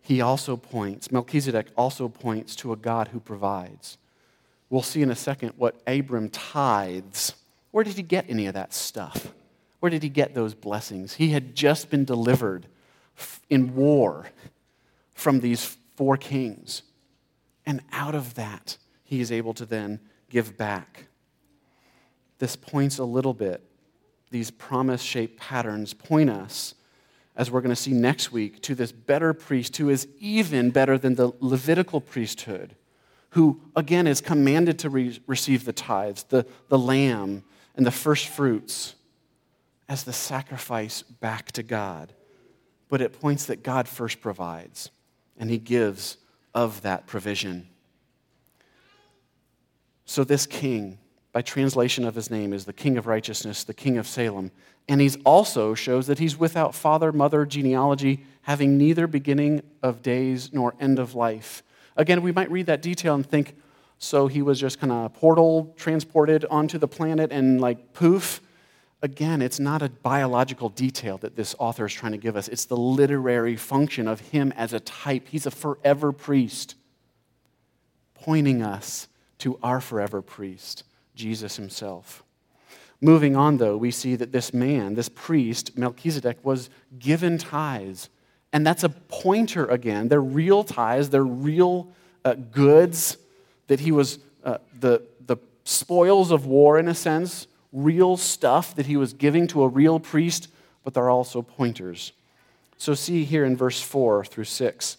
He 0.00 0.20
also 0.20 0.56
points, 0.56 1.10
Melchizedek 1.10 1.68
also 1.76 2.08
points 2.08 2.56
to 2.56 2.72
a 2.72 2.76
God 2.76 3.08
who 3.08 3.20
provides. 3.20 3.98
We'll 4.70 4.82
see 4.82 5.02
in 5.02 5.10
a 5.10 5.16
second 5.16 5.52
what 5.56 5.80
Abram 5.86 6.28
tithes. 6.28 7.34
Where 7.72 7.84
did 7.84 7.94
he 7.94 8.02
get 8.02 8.26
any 8.28 8.46
of 8.46 8.54
that 8.54 8.72
stuff? 8.72 9.32
Where 9.80 9.90
did 9.90 10.02
he 10.02 10.08
get 10.08 10.34
those 10.34 10.54
blessings? 10.54 11.14
He 11.14 11.30
had 11.30 11.54
just 11.54 11.90
been 11.90 12.04
delivered 12.04 12.66
in 13.50 13.74
war 13.74 14.26
from 15.14 15.40
these 15.40 15.76
four 15.96 16.16
kings. 16.16 16.82
And 17.66 17.80
out 17.92 18.14
of 18.14 18.34
that, 18.34 18.76
he 19.02 19.20
is 19.20 19.32
able 19.32 19.54
to 19.54 19.66
then 19.66 20.00
give 20.30 20.56
back. 20.56 21.06
This 22.38 22.56
points 22.56 22.98
a 22.98 23.04
little 23.04 23.34
bit, 23.34 23.62
these 24.32 24.50
promise 24.50 25.02
shaped 25.02 25.38
patterns 25.38 25.94
point 25.94 26.30
us, 26.30 26.74
as 27.36 27.50
we're 27.50 27.60
going 27.60 27.74
to 27.74 27.80
see 27.80 27.92
next 27.92 28.32
week, 28.32 28.60
to 28.62 28.74
this 28.74 28.90
better 28.90 29.32
priest 29.32 29.76
who 29.76 29.88
is 29.88 30.08
even 30.18 30.70
better 30.70 30.98
than 30.98 31.14
the 31.14 31.32
Levitical 31.40 32.00
priesthood, 32.00 32.74
who 33.30 33.60
again 33.76 34.06
is 34.06 34.20
commanded 34.20 34.78
to 34.80 34.90
re- 34.90 35.20
receive 35.26 35.64
the 35.64 35.72
tithes, 35.72 36.24
the, 36.24 36.46
the 36.68 36.78
lamb, 36.78 37.44
and 37.76 37.86
the 37.86 37.90
first 37.90 38.26
fruits 38.26 38.94
as 39.88 40.04
the 40.04 40.12
sacrifice 40.12 41.02
back 41.02 41.52
to 41.52 41.62
God. 41.62 42.12
But 42.88 43.00
it 43.00 43.20
points 43.20 43.46
that 43.46 43.62
God 43.62 43.88
first 43.88 44.20
provides 44.20 44.90
and 45.38 45.50
he 45.50 45.58
gives 45.58 46.16
of 46.54 46.82
that 46.82 47.06
provision. 47.06 47.68
So, 50.04 50.24
this 50.24 50.46
king, 50.46 50.98
by 51.32 51.42
translation 51.42 52.04
of 52.04 52.14
his 52.14 52.30
name, 52.30 52.52
is 52.52 52.64
the 52.64 52.72
king 52.72 52.96
of 52.98 53.06
righteousness, 53.06 53.64
the 53.64 53.74
king 53.74 53.98
of 53.98 54.06
Salem. 54.06 54.50
And 54.88 55.00
he 55.00 55.10
also 55.24 55.74
shows 55.74 56.06
that 56.06 56.18
he's 56.18 56.36
without 56.36 56.74
father, 56.74 57.12
mother, 57.12 57.46
genealogy, 57.46 58.24
having 58.42 58.76
neither 58.76 59.06
beginning 59.06 59.62
of 59.82 60.02
days 60.02 60.52
nor 60.52 60.74
end 60.80 60.98
of 60.98 61.14
life. 61.14 61.62
Again, 61.96 62.22
we 62.22 62.32
might 62.32 62.50
read 62.50 62.66
that 62.66 62.82
detail 62.82 63.14
and 63.14 63.24
think, 63.26 63.56
so 63.98 64.26
he 64.26 64.42
was 64.42 64.60
just 64.60 64.80
kind 64.80 64.92
of 64.92 65.14
portal 65.14 65.72
transported 65.76 66.44
onto 66.50 66.78
the 66.78 66.88
planet 66.88 67.32
and 67.32 67.60
like 67.60 67.92
poof 67.92 68.40
again, 69.02 69.42
it's 69.42 69.58
not 69.58 69.82
a 69.82 69.88
biological 69.88 70.68
detail 70.68 71.18
that 71.18 71.36
this 71.36 71.54
author 71.58 71.86
is 71.86 71.92
trying 71.92 72.12
to 72.12 72.18
give 72.18 72.36
us. 72.36 72.48
It's 72.48 72.64
the 72.64 72.76
literary 72.76 73.56
function 73.56 74.08
of 74.08 74.20
him 74.20 74.52
as 74.56 74.72
a 74.72 74.80
type. 74.80 75.28
He's 75.28 75.44
a 75.44 75.50
forever 75.50 76.12
priest, 76.12 76.76
pointing 78.14 78.62
us 78.62 79.08
to 79.38 79.58
our 79.62 79.80
forever 79.80 80.22
priest, 80.22 80.84
Jesus 81.14 81.56
himself. 81.56 82.22
Moving 83.00 83.34
on, 83.34 83.56
though, 83.56 83.76
we 83.76 83.90
see 83.90 84.14
that 84.16 84.30
this 84.30 84.54
man, 84.54 84.94
this 84.94 85.08
priest, 85.08 85.76
Melchizedek, 85.76 86.38
was 86.44 86.70
given 86.98 87.36
tithes. 87.36 88.08
And 88.52 88.66
that's 88.66 88.84
a 88.84 88.88
pointer 88.88 89.66
again. 89.66 90.08
They're 90.08 90.20
real 90.20 90.62
tithes, 90.62 91.10
they're 91.10 91.24
real 91.24 91.88
uh, 92.24 92.34
goods 92.34 93.16
that 93.66 93.80
he 93.80 93.90
was, 93.90 94.20
uh, 94.44 94.58
the, 94.78 95.02
the 95.26 95.36
spoils 95.64 96.30
of 96.30 96.46
war, 96.46 96.78
in 96.78 96.86
a 96.86 96.94
sense, 96.94 97.48
real 97.72 98.16
stuff 98.16 98.76
that 98.76 98.86
he 98.86 98.96
was 98.96 99.12
giving 99.14 99.48
to 99.48 99.62
a 99.62 99.68
real 99.68 99.98
priest, 99.98 100.48
but 100.84 100.94
they're 100.94 101.10
also 101.10 101.42
pointers. 101.42 102.12
So, 102.76 102.94
see 102.94 103.24
here 103.24 103.44
in 103.44 103.56
verse 103.56 103.80
4 103.80 104.24
through 104.24 104.44
6. 104.44 104.96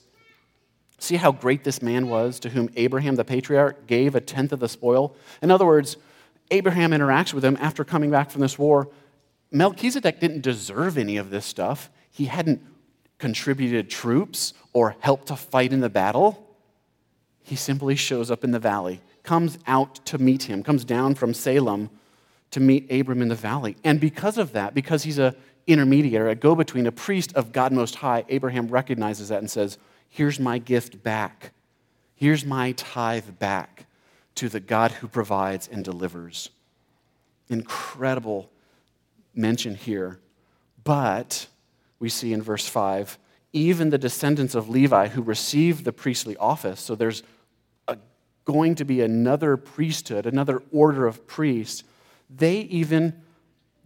See 1.03 1.17
how 1.17 1.33
great 1.33 1.65
this 1.65 1.81
man 1.81 2.07
was 2.07 2.39
to 2.39 2.50
whom 2.50 2.69
Abraham 2.77 3.15
the 3.15 3.25
patriarch 3.25 3.88
gave 3.88 4.15
a 4.15 4.22
tenth 4.22 4.53
of 4.53 4.62
the 4.62 4.69
spoil? 4.69 5.17
In 5.41 5.51
other 5.51 5.65
words, 5.65 5.98
Abraham 6.50 6.91
interacts 6.91 7.33
with 7.33 7.43
him 7.43 7.57
after 7.60 7.83
coming 7.83 8.10
back 8.10 8.31
from 8.31 8.39
this 8.39 8.57
war. 8.57 8.88
Melchizedek 9.51 10.22
didn't 10.22 10.43
deserve 10.43 10.98
any 10.98 11.17
of 11.17 11.29
this 11.29 11.45
stuff. 11.45 11.91
He 12.10 12.24
hadn't 12.24 12.62
contributed 13.17 13.89
troops 13.89 14.53
or 14.72 14.95
helped 15.00 15.27
to 15.27 15.36
fight 15.36 15.74
in 15.74 15.81
the 15.81 15.89
battle. 15.89 16.55
He 17.41 17.57
simply 17.57 17.98
shows 17.98 18.31
up 18.31 18.45
in 18.45 18.51
the 18.51 18.60
valley, 18.60 19.01
comes 19.24 19.60
out 19.67 20.05
to 20.05 20.17
meet 20.17 20.43
him, 20.43 20.63
comes 20.63 20.86
down 20.86 21.15
from 21.15 21.33
Salem 21.33 21.89
to 22.51 22.62
meet 22.62 22.89
Abram 22.89 23.22
in 23.22 23.27
the 23.27 23.36
valley. 23.36 23.75
And 23.83 24.00
because 24.00 24.38
of 24.38 24.53
that, 24.53 24.74
because 24.74 25.03
he's 25.03 25.19
a 25.19 25.36
intermediary, 25.67 26.31
a 26.31 26.36
go 26.36 26.55
between, 26.55 26.88
a 26.88 26.93
priest 26.93 27.33
of 27.36 27.51
God 27.51 27.74
Most 27.74 27.95
High, 27.95 28.24
Abraham 28.29 28.69
recognizes 28.69 29.27
that 29.27 29.39
and 29.39 29.51
says, 29.51 29.77
Here's 30.13 30.39
my 30.39 30.60
gift 30.60 31.01
back. 31.01 31.53
Here's 32.13 32.46
my 32.46 32.74
tithe 32.74 33.39
back 33.39 33.88
to 34.36 34.48
the 34.48 34.60
God 34.60 34.91
who 34.91 35.08
provides 35.08 35.67
and 35.67 35.84
delivers. 35.84 36.51
Incredible 37.50 38.51
mention 39.34 39.74
here. 39.74 40.20
But 40.84 41.48
we 41.98 42.10
see 42.10 42.32
in 42.32 42.43
verse 42.43 42.67
5 42.67 43.17
even 43.53 43.89
the 43.89 43.98
descendants 43.98 44.53
of 44.53 44.70
Levi 44.70 45.08
who 45.08 45.24
received 45.24 45.84
the 45.84 45.91
priestly 45.91 46.38
office, 46.38 46.79
so 46.79 46.93
there's 46.93 47.24
a, 47.88 47.98
going 48.46 48.75
to 48.75 48.86
be 48.86 49.01
another 49.01 49.58
priesthood, 49.58 50.27
another 50.27 50.62
order 50.72 51.08
of 51.08 51.25
priests, 51.25 51.84
they 52.29 52.58
even 52.60 53.20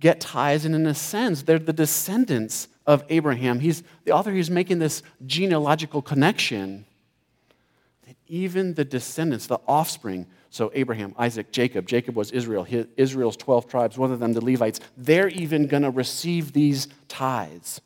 get 0.01 0.19
tithes, 0.19 0.65
and 0.65 0.75
in 0.75 0.85
a 0.85 0.93
sense, 0.93 1.43
they're 1.43 1.57
the 1.57 1.71
descendants 1.71 2.67
of 2.87 3.03
Abraham. 3.09 3.59
He's, 3.59 3.83
the 4.05 4.13
author 4.13 4.31
he's 4.31 4.49
making 4.49 4.79
this 4.79 5.03
genealogical 5.25 6.01
connection 6.01 6.85
that 8.07 8.15
even 8.27 8.73
the 8.73 8.85
descendants, 8.85 9.45
the 9.45 9.59
offspring, 9.67 10.25
so 10.49 10.71
Abraham, 10.73 11.13
Isaac, 11.19 11.51
Jacob, 11.51 11.85
Jacob 11.85 12.15
was 12.15 12.31
Israel, 12.31 12.65
Israel's 12.95 13.35
12 13.35 13.67
tribes, 13.67 13.97
one 13.97 14.13
of 14.13 14.19
them 14.19 14.31
the 14.31 14.43
Levites, 14.43 14.79
they're 14.95 15.27
even 15.27 15.67
going 15.67 15.83
to 15.83 15.91
receive 15.91 16.53
these 16.53 16.87
tithes, 17.09 17.81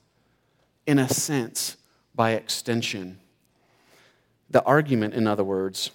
in 0.85 0.99
a 0.99 1.09
sense, 1.09 1.77
by 2.13 2.31
extension. 2.33 3.19
The 4.51 4.63
argument, 4.63 5.15
in 5.15 5.25
other 5.25 5.43
words, 5.43 5.89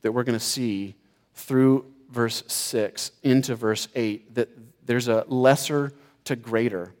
that 0.00 0.12
we're 0.12 0.24
going 0.24 0.38
to 0.38 0.44
see 0.44 0.94
through 1.34 1.84
verse 2.10 2.42
6 2.46 3.12
into 3.22 3.54
verse 3.54 3.88
8 3.94 4.34
that 4.34 4.48
there's 4.86 5.08
a 5.08 5.24
lesser 5.28 5.92
to 6.24 6.36
greater. 6.36 6.94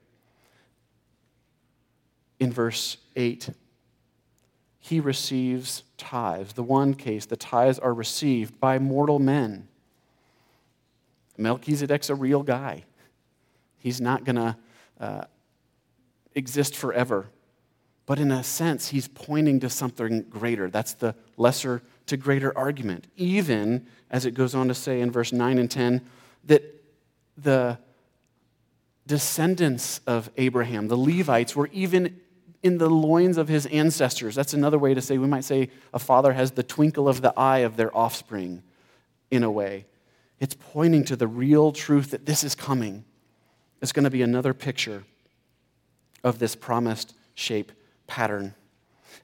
In 2.42 2.52
verse 2.52 2.96
8, 3.14 3.50
he 4.80 4.98
receives 4.98 5.84
tithes. 5.96 6.54
The 6.54 6.64
one 6.64 6.94
case, 6.94 7.24
the 7.24 7.36
tithes 7.36 7.78
are 7.78 7.94
received 7.94 8.58
by 8.58 8.80
mortal 8.80 9.20
men. 9.20 9.68
Melchizedek's 11.38 12.10
a 12.10 12.16
real 12.16 12.42
guy. 12.42 12.82
He's 13.78 14.00
not 14.00 14.24
going 14.24 14.34
to 14.34 14.56
uh, 14.98 15.24
exist 16.34 16.74
forever. 16.74 17.28
But 18.06 18.18
in 18.18 18.32
a 18.32 18.42
sense, 18.42 18.88
he's 18.88 19.06
pointing 19.06 19.60
to 19.60 19.70
something 19.70 20.22
greater. 20.22 20.68
That's 20.68 20.94
the 20.94 21.14
lesser 21.36 21.80
to 22.06 22.16
greater 22.16 22.58
argument. 22.58 23.06
Even 23.16 23.86
as 24.10 24.26
it 24.26 24.32
goes 24.32 24.52
on 24.52 24.66
to 24.66 24.74
say 24.74 25.00
in 25.00 25.12
verse 25.12 25.32
9 25.32 25.58
and 25.58 25.70
10 25.70 26.00
that 26.46 26.64
the 27.38 27.78
descendants 29.06 30.00
of 30.08 30.28
Abraham, 30.36 30.88
the 30.88 30.98
Levites, 30.98 31.54
were 31.54 31.68
even 31.72 32.18
in 32.62 32.78
the 32.78 32.88
loins 32.88 33.38
of 33.38 33.48
his 33.48 33.66
ancestors. 33.66 34.34
That's 34.34 34.54
another 34.54 34.78
way 34.78 34.94
to 34.94 35.00
say, 35.00 35.18
we 35.18 35.26
might 35.26 35.44
say, 35.44 35.70
a 35.92 35.98
father 35.98 36.32
has 36.32 36.52
the 36.52 36.62
twinkle 36.62 37.08
of 37.08 37.20
the 37.20 37.36
eye 37.36 37.58
of 37.58 37.76
their 37.76 37.96
offspring, 37.96 38.62
in 39.30 39.42
a 39.42 39.50
way. 39.50 39.86
It's 40.38 40.54
pointing 40.54 41.04
to 41.06 41.16
the 41.16 41.26
real 41.26 41.72
truth 41.72 42.10
that 42.10 42.26
this 42.26 42.44
is 42.44 42.54
coming. 42.54 43.04
It's 43.80 43.92
going 43.92 44.04
to 44.04 44.10
be 44.10 44.22
another 44.22 44.54
picture 44.54 45.04
of 46.22 46.38
this 46.38 46.54
promised 46.54 47.14
shape 47.34 47.72
pattern. 48.06 48.54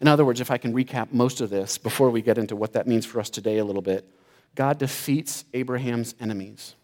In 0.01 0.09
other 0.09 0.25
words, 0.25 0.41
if 0.41 0.51
I 0.51 0.59
can 0.59 0.73
recap 0.73 1.13
most 1.13 1.41
of 1.41 1.51
this 1.51 1.79
before 1.79 2.11
we 2.11 2.23
get 2.23 2.39
into 2.39 2.57
what 2.57 2.73
that 2.73 2.87
means 2.87 3.05
for 3.05 3.21
us 3.21 3.31
today 3.31 3.59
a 3.59 3.65
little 3.65 3.83
bit, 3.83 4.09
God 4.55 4.79
defeats 4.79 5.45
Abraham's 5.55 6.15
enemies 6.21 6.75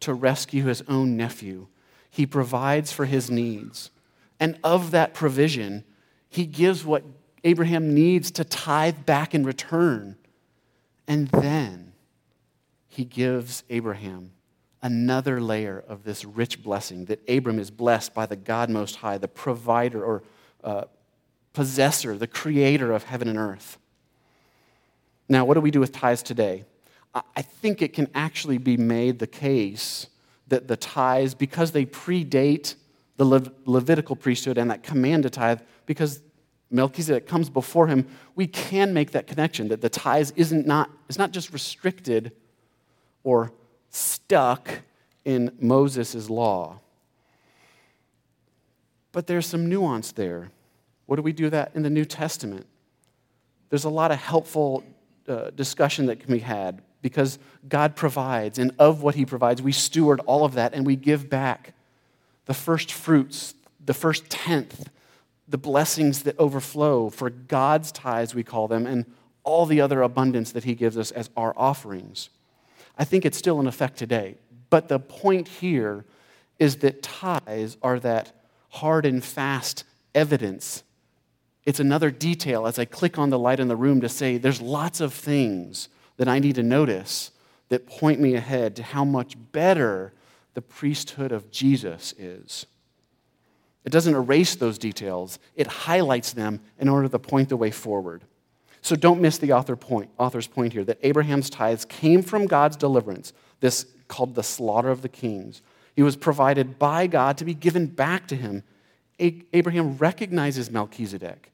to 0.00 0.14
rescue 0.14 0.64
his 0.64 0.82
own 0.88 1.16
nephew. 1.16 1.66
He 2.10 2.26
provides 2.26 2.92
for 2.92 3.04
his 3.04 3.30
needs. 3.30 3.90
And 4.40 4.58
of 4.62 4.90
that 4.92 5.14
provision, 5.14 5.84
he 6.28 6.46
gives 6.46 6.84
what 6.84 7.04
Abraham 7.44 7.94
needs 7.94 8.30
to 8.32 8.44
tithe 8.44 9.06
back 9.06 9.34
in 9.34 9.44
return. 9.44 10.16
And 11.06 11.28
then 11.28 11.92
he 12.88 13.04
gives 13.04 13.64
Abraham 13.70 14.32
another 14.82 15.40
layer 15.40 15.82
of 15.88 16.04
this 16.04 16.24
rich 16.24 16.62
blessing 16.62 17.06
that 17.06 17.20
Abram 17.28 17.58
is 17.58 17.70
blessed 17.70 18.14
by 18.14 18.26
the 18.26 18.36
God 18.36 18.70
Most 18.70 18.96
High, 18.96 19.18
the 19.18 19.28
provider 19.28 20.04
or 20.04 20.22
uh, 20.62 20.84
possessor, 21.52 22.16
the 22.16 22.26
creator 22.26 22.92
of 22.92 23.04
heaven 23.04 23.28
and 23.28 23.38
earth. 23.38 23.78
Now, 25.28 25.44
what 25.44 25.54
do 25.54 25.60
we 25.60 25.70
do 25.70 25.80
with 25.80 25.92
tithes 25.92 26.22
today? 26.22 26.64
I 27.14 27.42
think 27.42 27.82
it 27.82 27.92
can 27.92 28.08
actually 28.14 28.58
be 28.58 28.76
made 28.76 29.18
the 29.18 29.26
case 29.26 30.06
that 30.46 30.68
the 30.68 30.76
tithes, 30.76 31.34
because 31.34 31.72
they 31.72 31.84
predate 31.84 32.74
the 33.18 33.24
Le- 33.24 33.52
Levitical 33.66 34.16
priesthood 34.16 34.56
and 34.56 34.70
that 34.70 34.82
command 34.82 35.24
to 35.24 35.30
tithe, 35.30 35.60
because 35.84 36.22
Melchizedek 36.70 37.26
comes 37.26 37.50
before 37.50 37.88
him, 37.88 38.06
we 38.34 38.46
can 38.46 38.94
make 38.94 39.10
that 39.10 39.26
connection 39.26 39.68
that 39.68 39.80
the 39.80 39.88
tithes 39.88 40.32
isn't 40.36 40.66
not, 40.66 40.90
it's 41.08 41.18
not 41.18 41.32
just 41.32 41.52
restricted 41.52 42.32
or 43.24 43.52
stuck 43.90 44.80
in 45.24 45.50
Moses' 45.60 46.30
law. 46.30 46.80
But 49.12 49.26
there's 49.26 49.46
some 49.46 49.68
nuance 49.68 50.12
there. 50.12 50.50
What 51.06 51.16
do 51.16 51.22
we 51.22 51.32
do 51.32 51.50
that 51.50 51.72
in 51.74 51.82
the 51.82 51.90
New 51.90 52.04
Testament? 52.04 52.66
There's 53.70 53.84
a 53.84 53.90
lot 53.90 54.12
of 54.12 54.18
helpful 54.18 54.84
uh, 55.26 55.50
discussion 55.50 56.06
that 56.06 56.20
can 56.20 56.32
be 56.32 56.38
had 56.38 56.82
because 57.02 57.38
God 57.68 57.96
provides, 57.96 58.58
and 58.58 58.72
of 58.78 59.02
what 59.02 59.16
He 59.16 59.26
provides, 59.26 59.60
we 59.60 59.72
steward 59.72 60.20
all 60.20 60.44
of 60.44 60.54
that 60.54 60.74
and 60.74 60.86
we 60.86 60.94
give 60.94 61.28
back 61.28 61.74
the 62.48 62.54
first 62.54 62.90
fruits, 62.90 63.54
the 63.86 63.94
first 63.94 64.28
tenth, 64.28 64.90
the 65.46 65.56
blessings 65.56 66.24
that 66.24 66.36
overflow 66.40 67.08
for 67.08 67.30
God's 67.30 67.92
tithes, 67.92 68.34
we 68.34 68.42
call 68.42 68.66
them, 68.66 68.84
and 68.84 69.06
all 69.44 69.64
the 69.64 69.80
other 69.80 70.02
abundance 70.02 70.50
that 70.50 70.64
He 70.64 70.74
gives 70.74 70.98
us 70.98 71.12
as 71.12 71.30
our 71.36 71.54
offerings. 71.56 72.28
I 72.98 73.04
think 73.04 73.24
it's 73.24 73.38
still 73.38 73.60
in 73.60 73.68
effect 73.68 73.96
today. 73.96 74.34
But 74.68 74.88
the 74.88 74.98
point 74.98 75.46
here 75.46 76.04
is 76.58 76.78
that 76.78 77.04
tithes 77.04 77.76
are 77.80 78.00
that 78.00 78.32
hard 78.70 79.06
and 79.06 79.22
fast 79.22 79.84
evidence 80.12 80.82
it's 81.68 81.80
another 81.80 82.10
detail 82.10 82.66
as 82.66 82.78
I 82.78 82.86
click 82.86 83.18
on 83.18 83.28
the 83.28 83.38
light 83.38 83.60
in 83.60 83.68
the 83.68 83.76
room 83.76 84.00
to 84.00 84.08
say 84.08 84.38
there's 84.38 84.62
lots 84.62 85.02
of 85.02 85.12
things 85.12 85.90
that 86.16 86.26
I 86.26 86.38
need 86.38 86.54
to 86.54 86.62
notice 86.62 87.30
that 87.68 87.86
point 87.86 88.18
me 88.18 88.34
ahead 88.36 88.74
to 88.76 88.82
how 88.82 89.04
much 89.04 89.36
better 89.52 90.14
the 90.58 90.62
priesthood 90.62 91.30
of 91.30 91.52
Jesus 91.52 92.12
is. 92.18 92.66
It 93.84 93.92
doesn't 93.92 94.16
erase 94.16 94.56
those 94.56 94.76
details, 94.76 95.38
it 95.54 95.68
highlights 95.68 96.32
them 96.32 96.58
in 96.80 96.88
order 96.88 97.08
to 97.08 97.18
point 97.20 97.48
the 97.48 97.56
way 97.56 97.70
forward. 97.70 98.24
So 98.82 98.96
don't 98.96 99.20
miss 99.20 99.38
the 99.38 99.52
author 99.52 99.76
point, 99.76 100.10
author's 100.18 100.48
point 100.48 100.72
here 100.72 100.82
that 100.82 100.98
Abraham's 101.04 101.48
tithes 101.48 101.84
came 101.84 102.22
from 102.22 102.48
God's 102.48 102.76
deliverance, 102.76 103.32
this 103.60 103.86
called 104.08 104.34
the 104.34 104.42
slaughter 104.42 104.90
of 104.90 105.02
the 105.02 105.08
kings. 105.08 105.62
He 105.94 106.02
was 106.02 106.16
provided 106.16 106.76
by 106.76 107.06
God 107.06 107.38
to 107.38 107.44
be 107.44 107.54
given 107.54 107.86
back 107.86 108.26
to 108.26 108.34
him. 108.34 108.64
Abraham 109.20 109.96
recognizes 109.98 110.72
Melchizedek. 110.72 111.52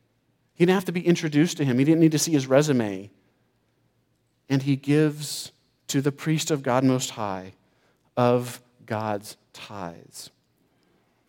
He 0.55 0.64
didn't 0.64 0.77
have 0.77 0.87
to 0.87 0.93
be 0.93 1.07
introduced 1.07 1.59
to 1.59 1.64
him, 1.67 1.79
he 1.79 1.85
didn't 1.85 2.01
need 2.01 2.12
to 2.12 2.19
see 2.19 2.33
his 2.33 2.47
resume. 2.47 3.11
And 4.49 4.62
he 4.62 4.77
gives 4.77 5.53
to 5.88 6.01
the 6.01 6.11
priest 6.11 6.51
of 6.51 6.62
God 6.62 6.85
Most 6.85 7.11
High 7.11 7.53
of 8.17 8.61
God's 8.87 9.37
tithes. 9.53 10.31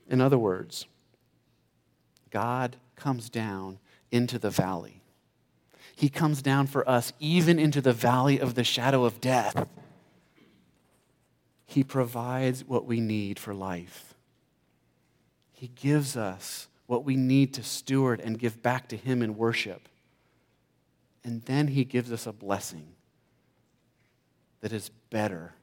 In 0.08 0.22
other 0.22 0.38
words, 0.38 0.86
God 2.30 2.78
comes 2.96 3.30
down 3.30 3.80
into 4.12 4.38
the 4.38 4.50
valley. 4.50 5.02
He 5.96 6.10
comes 6.10 6.42
down 6.42 6.68
for 6.68 6.88
us 6.90 7.14
even 7.20 7.58
into 7.58 7.82
the 7.82 7.94
valley 7.94 8.40
of 8.40 8.56
the 8.56 8.64
shadow 8.64 9.06
of 9.06 9.22
death. 9.22 9.68
He 11.66 11.84
provides 11.84 12.66
what 12.66 12.86
we 12.86 13.00
need 13.00 13.40
for 13.40 13.54
life. 13.54 14.14
He 15.54 15.72
gives 15.76 16.18
us 16.18 16.68
what 16.86 17.06
we 17.06 17.16
need 17.16 17.54
to 17.54 17.64
steward 17.64 18.20
and 18.20 18.38
give 18.38 18.62
back 18.62 18.90
to 18.90 18.98
Him 18.98 19.22
in 19.22 19.38
worship. 19.38 19.88
And 21.24 21.42
then 21.44 21.70
He 21.70 21.86
gives 21.86 22.12
us 22.12 22.28
a 22.28 22.34
blessing 22.34 22.88
that 24.62 24.74
is 24.74 24.90
better 25.10 25.54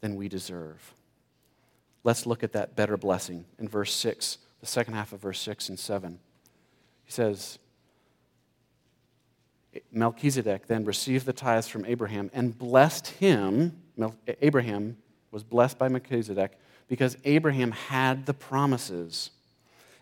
than 0.00 0.14
we 0.14 0.28
deserve. 0.28 0.94
Let's 2.04 2.26
look 2.26 2.42
at 2.42 2.52
that 2.52 2.74
better 2.74 2.96
blessing 2.96 3.44
in 3.58 3.68
verse 3.68 3.94
6, 3.94 4.38
the 4.60 4.66
second 4.66 4.94
half 4.94 5.12
of 5.12 5.20
verse 5.20 5.40
6 5.40 5.68
and 5.68 5.78
7. 5.78 6.18
He 7.04 7.12
says, 7.12 7.58
Melchizedek 9.90 10.66
then 10.66 10.84
received 10.84 11.26
the 11.26 11.32
tithes 11.32 11.68
from 11.68 11.84
Abraham 11.84 12.30
and 12.34 12.56
blessed 12.56 13.08
him. 13.08 13.80
Abraham 14.40 14.96
was 15.30 15.42
blessed 15.42 15.78
by 15.78 15.88
Melchizedek 15.88 16.58
because 16.88 17.16
Abraham 17.24 17.70
had 17.70 18.26
the 18.26 18.34
promises. 18.34 19.30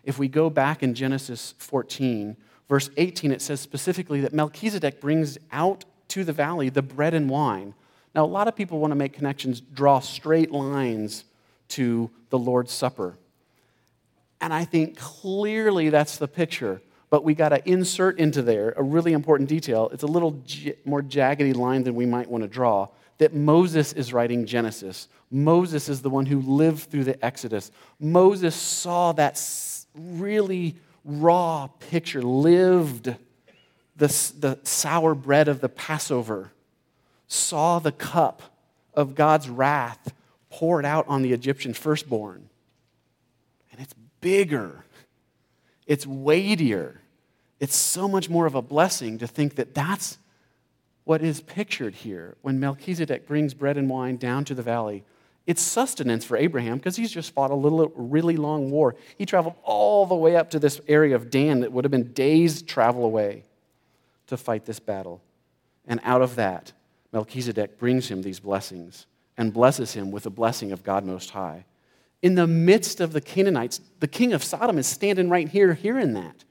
If 0.03 0.17
we 0.17 0.27
go 0.27 0.49
back 0.49 0.83
in 0.83 0.93
Genesis 0.93 1.53
14, 1.59 2.35
verse 2.67 2.89
18, 2.97 3.31
it 3.31 3.41
says 3.41 3.61
specifically 3.61 4.21
that 4.21 4.33
Melchizedek 4.33 4.99
brings 4.99 5.37
out 5.51 5.85
to 6.09 6.23
the 6.23 6.33
valley 6.33 6.69
the 6.69 6.81
bread 6.81 7.13
and 7.13 7.29
wine. 7.29 7.75
Now, 8.13 8.25
a 8.25 8.27
lot 8.27 8.47
of 8.47 8.55
people 8.55 8.79
want 8.79 8.91
to 8.91 8.95
make 8.95 9.13
connections, 9.13 9.61
draw 9.61 9.99
straight 9.99 10.51
lines 10.51 11.23
to 11.71 12.09
the 12.29 12.39
Lord's 12.39 12.71
Supper. 12.71 13.17
And 14.39 14.53
I 14.53 14.65
think 14.65 14.97
clearly 14.97 15.89
that's 15.89 16.17
the 16.17 16.27
picture. 16.27 16.81
But 17.09 17.23
we 17.23 17.33
got 17.33 17.49
to 17.49 17.69
insert 17.69 18.19
into 18.19 18.41
there 18.41 18.73
a 18.77 18.83
really 18.83 19.13
important 19.13 19.49
detail. 19.49 19.89
It's 19.91 20.03
a 20.03 20.07
little 20.07 20.31
j- 20.45 20.75
more 20.85 21.01
jaggedy 21.01 21.53
line 21.53 21.83
than 21.83 21.93
we 21.93 22.05
might 22.05 22.29
want 22.29 22.43
to 22.43 22.47
draw 22.47 22.87
that 23.17 23.35
Moses 23.35 23.93
is 23.93 24.13
writing 24.13 24.47
Genesis. 24.47 25.07
Moses 25.29 25.89
is 25.89 26.01
the 26.01 26.09
one 26.09 26.25
who 26.25 26.41
lived 26.41 26.89
through 26.89 27.03
the 27.03 27.23
Exodus. 27.23 27.69
Moses 27.99 28.55
saw 28.55 29.11
that 29.11 29.39
really 29.93 30.75
raw 31.05 31.67
picture, 31.67 32.23
lived 32.23 33.15
the, 33.95 34.33
the 34.39 34.57
sour 34.63 35.13
bread 35.13 35.47
of 35.47 35.61
the 35.61 35.69
Passover, 35.69 36.51
saw 37.27 37.77
the 37.77 37.91
cup 37.91 38.41
of 38.95 39.13
God's 39.13 39.49
wrath 39.49 40.13
poured 40.51 40.85
out 40.85 41.07
on 41.07 41.23
the 41.23 41.33
Egyptian 41.33 41.73
firstborn. 41.73 42.49
And 43.71 43.81
it's 43.81 43.95
bigger, 44.19 44.85
it's 45.87 46.05
weightier, 46.05 47.01
it's 47.59 47.75
so 47.75 48.07
much 48.07 48.29
more 48.29 48.45
of 48.45 48.53
a 48.53 48.61
blessing 48.61 49.17
to 49.19 49.27
think 49.27 49.55
that 49.55 49.73
that's 49.73 50.17
what 51.03 51.21
is 51.21 51.41
pictured 51.41 51.95
here 51.95 52.35
when 52.41 52.59
Melchizedek 52.59 53.25
brings 53.25 53.53
bread 53.53 53.77
and 53.77 53.89
wine 53.89 54.17
down 54.17 54.45
to 54.45 54.53
the 54.53 54.61
valley. 54.61 55.03
It's 55.47 55.61
sustenance 55.61 56.23
for 56.23 56.37
Abraham 56.37 56.77
because 56.77 56.95
he's 56.95 57.11
just 57.11 57.33
fought 57.33 57.49
a 57.49 57.55
little, 57.55 57.91
really 57.95 58.37
long 58.37 58.69
war. 58.69 58.95
He 59.17 59.25
traveled 59.25 59.55
all 59.63 60.05
the 60.05 60.15
way 60.15 60.35
up 60.35 60.51
to 60.51 60.59
this 60.59 60.79
area 60.87 61.15
of 61.15 61.31
Dan 61.31 61.61
that 61.61 61.71
would 61.71 61.83
have 61.83 61.91
been 61.91 62.13
days' 62.13 62.61
travel 62.61 63.03
away 63.03 63.45
to 64.27 64.37
fight 64.37 64.65
this 64.65 64.79
battle. 64.79 65.21
And 65.87 65.99
out 66.03 66.21
of 66.21 66.35
that, 66.35 66.73
Melchizedek 67.11 67.79
brings 67.79 68.09
him 68.09 68.21
these 68.21 68.39
blessings 68.39 69.07
and 69.37 69.53
blesses 69.53 69.93
him 69.93 70.11
with 70.11 70.23
the 70.23 70.29
blessing 70.29 70.71
of 70.71 70.83
God 70.83 71.05
Most 71.05 71.31
High. 71.31 71.65
In 72.21 72.35
the 72.35 72.47
midst 72.47 72.99
of 73.01 73.13
the 73.13 73.21
Canaanites, 73.21 73.81
the 73.99 74.07
king 74.07 74.33
of 74.33 74.43
Sodom 74.43 74.77
is 74.77 74.87
standing 74.87 75.29
right 75.29 75.49
here, 75.49 75.73
hearing 75.73 76.13
that. 76.13 76.43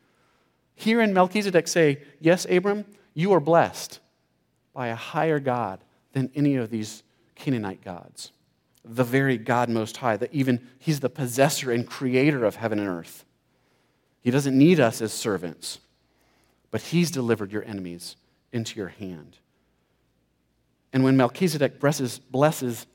Hearing 0.75 1.13
Melchizedek 1.13 1.69
say, 1.69 2.03
Yes, 2.21 2.47
Abram, 2.49 2.85
you 3.15 3.33
are 3.33 3.41
blessed 3.41 4.01
by 4.73 4.89
a 4.89 4.97
higher 4.97 5.39
God 5.39 5.81
than 6.13 6.31
any 6.35 6.57
of 6.57 6.71
these 6.71 7.03
Canaanite 7.37 7.85
gods 7.85 8.33
the 8.85 9.05
very 9.05 9.37
God 9.37 9.69
Most 9.69 9.99
High, 9.99 10.17
that 10.17 10.33
even 10.33 10.67
He's 10.79 11.01
the 11.01 11.11
possessor 11.11 11.71
and 11.71 11.87
creator 11.87 12.45
of 12.45 12.57
heaven 12.57 12.79
and 12.79 12.89
earth. 12.89 13.25
He 14.23 14.31
doesn't 14.31 14.57
need 14.57 14.81
us 14.81 15.01
as 15.01 15.13
servants, 15.13 15.81
but 16.71 16.81
He's 16.83 17.11
delivered 17.11 17.53
your 17.53 17.65
enemies 17.65 18.17
into 18.53 18.79
your 18.79 18.89
hand. 18.89 19.39
And 20.93 21.05
when 21.05 21.17
Melchizedek 21.17 21.79
blesses, 21.79 22.19
blesses 22.19 22.87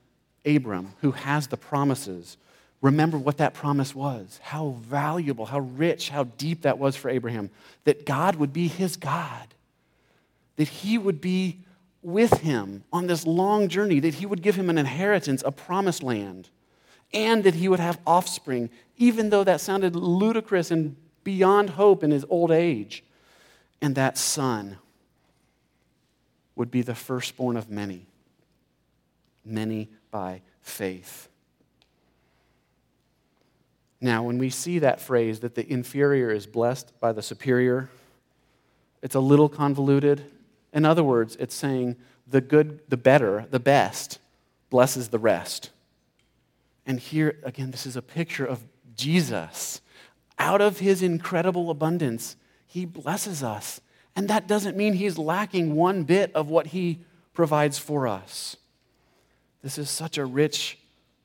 Abram, 0.45 0.93
who 1.01 1.11
has 1.11 1.47
the 1.47 1.57
promises, 1.57 2.37
remember 2.81 3.17
what 3.17 3.37
that 3.37 3.53
promise 3.53 3.95
was 3.95 4.39
how 4.43 4.75
valuable, 4.81 5.45
how 5.45 5.59
rich, 5.59 6.09
how 6.09 6.23
deep 6.23 6.61
that 6.63 6.77
was 6.77 6.95
for 6.95 7.09
Abraham. 7.09 7.49
That 7.85 8.05
God 8.05 8.35
would 8.35 8.53
be 8.53 8.67
his 8.67 8.97
God, 8.97 9.53
that 10.57 10.67
he 10.67 10.97
would 10.97 11.21
be 11.21 11.59
with 12.01 12.41
him 12.41 12.83
on 12.93 13.07
this 13.07 13.25
long 13.25 13.67
journey, 13.67 13.99
that 13.99 14.15
he 14.15 14.25
would 14.25 14.43
give 14.43 14.55
him 14.55 14.69
an 14.69 14.77
inheritance, 14.77 15.41
a 15.45 15.51
promised 15.51 16.03
land, 16.03 16.49
and 17.13 17.43
that 17.43 17.55
he 17.55 17.67
would 17.67 17.79
have 17.79 17.99
offspring, 18.05 18.69
even 18.97 19.29
though 19.29 19.43
that 19.43 19.61
sounded 19.61 19.95
ludicrous 19.95 20.69
and 20.69 20.95
beyond 21.23 21.71
hope 21.71 22.03
in 22.03 22.11
his 22.11 22.25
old 22.29 22.51
age. 22.51 23.03
And 23.81 23.95
that 23.95 24.17
son 24.17 24.77
would 26.55 26.71
be 26.71 26.81
the 26.81 26.95
firstborn 26.95 27.57
of 27.57 27.69
many, 27.69 28.05
many 29.43 29.89
by 30.11 30.41
faith. 30.61 31.29
Now, 34.01 34.23
when 34.23 34.37
we 34.37 34.49
see 34.49 34.79
that 34.79 35.01
phrase 35.01 35.39
that 35.39 35.55
the 35.55 35.71
inferior 35.71 36.31
is 36.31 36.45
blessed 36.45 36.99
by 36.99 37.11
the 37.11 37.21
superior, 37.21 37.89
it's 39.01 39.15
a 39.15 39.19
little 39.19 39.49
convoluted. 39.49 40.23
In 40.73 40.85
other 40.85 41.03
words, 41.03 41.35
it's 41.39 41.55
saying 41.55 41.95
the 42.27 42.41
good, 42.41 42.81
the 42.89 42.97
better, 42.97 43.45
the 43.49 43.59
best 43.59 44.19
blesses 44.69 45.09
the 45.09 45.19
rest. 45.19 45.69
And 46.85 46.99
here, 46.99 47.39
again, 47.43 47.71
this 47.71 47.85
is 47.85 47.95
a 47.95 48.01
picture 48.01 48.45
of 48.45 48.63
Jesus. 48.95 49.81
Out 50.37 50.61
of 50.61 50.79
his 50.79 51.01
incredible 51.01 51.69
abundance, 51.69 52.35
he 52.65 52.85
blesses 52.85 53.41
us. 53.41 53.79
And 54.15 54.27
that 54.29 54.47
doesn't 54.47 54.77
mean 54.77 54.93
he's 54.93 55.17
lacking 55.17 55.75
one 55.75 56.03
bit 56.03 56.31
of 56.33 56.49
what 56.49 56.67
he 56.67 56.99
provides 57.33 57.77
for 57.77 58.07
us. 58.07 58.55
This 59.61 59.77
is 59.77 59.89
such 59.89 60.17
a 60.17 60.25
rich 60.25 60.77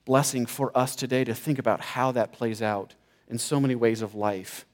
blessing 0.04 0.46
for 0.46 0.76
us 0.76 0.96
today 0.96 1.24
to 1.24 1.34
think 1.34 1.58
about 1.58 1.80
how 1.80 2.12
that 2.12 2.32
plays 2.32 2.60
out 2.62 2.94
in 3.28 3.38
so 3.38 3.60
many 3.60 3.74
ways 3.74 4.02
of 4.02 4.14
life. 4.14 4.64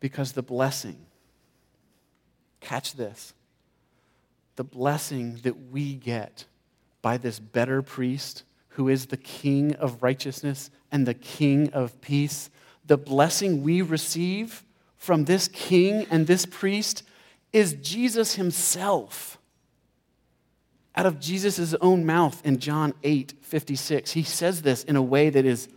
Because 0.00 0.32
the 0.32 0.42
blessing 0.42 1.06
Catch 2.60 2.94
this. 2.94 3.34
The 4.56 4.64
blessing 4.64 5.36
that 5.42 5.70
we 5.70 5.94
get 5.94 6.44
by 7.02 7.16
this 7.16 7.38
better 7.38 7.82
priest 7.82 8.42
who 8.70 8.88
is 8.88 9.06
the 9.06 9.16
king 9.16 9.74
of 9.76 10.02
righteousness 10.02 10.70
and 10.90 11.06
the 11.06 11.14
king 11.14 11.70
of 11.72 12.00
peace, 12.00 12.50
the 12.84 12.98
blessing 12.98 13.62
we 13.62 13.82
receive 13.82 14.64
from 14.98 15.24
this 15.24 15.48
king 15.48 16.06
and 16.10 16.26
this 16.26 16.44
priest 16.44 17.04
is 17.52 17.74
Jesus 17.74 18.34
himself. 18.34 19.38
Out 20.94 21.06
of 21.06 21.20
Jesus' 21.20 21.74
own 21.80 22.04
mouth 22.04 22.44
in 22.44 22.58
John 22.58 22.92
8 23.02 23.34
56, 23.40 24.12
he 24.12 24.22
says 24.24 24.62
this 24.62 24.84
in 24.84 24.96
a 24.96 25.02
way 25.02 25.30
that 25.30 25.46
is 25.46 25.68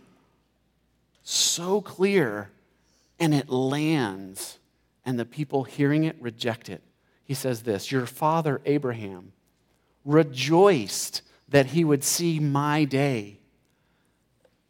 so 1.22 1.80
clear 1.80 2.50
and 3.18 3.32
it 3.32 3.48
lands 3.48 4.58
and 5.04 5.18
the 5.18 5.24
people 5.24 5.64
hearing 5.64 6.04
it 6.04 6.16
reject 6.20 6.68
it. 6.68 6.82
He 7.24 7.34
says 7.34 7.62
this 7.62 7.92
Your 7.92 8.06
father 8.06 8.60
Abraham 8.66 9.32
rejoiced 10.04 11.22
that 11.48 11.66
he 11.66 11.84
would 11.84 12.02
see 12.02 12.40
my 12.40 12.84
day. 12.84 13.38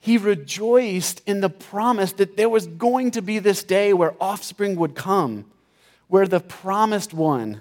He 0.02 0.18
rejoiced 0.18 1.22
in 1.26 1.42
the 1.42 1.48
promise 1.48 2.10
that 2.14 2.36
there 2.36 2.48
was 2.48 2.66
going 2.66 3.12
to 3.12 3.22
be 3.22 3.38
this 3.38 3.62
day 3.62 3.92
where 3.92 4.16
offspring 4.20 4.74
would 4.74 4.96
come, 4.96 5.44
where 6.08 6.26
the 6.26 6.40
promised 6.40 7.14
one 7.14 7.60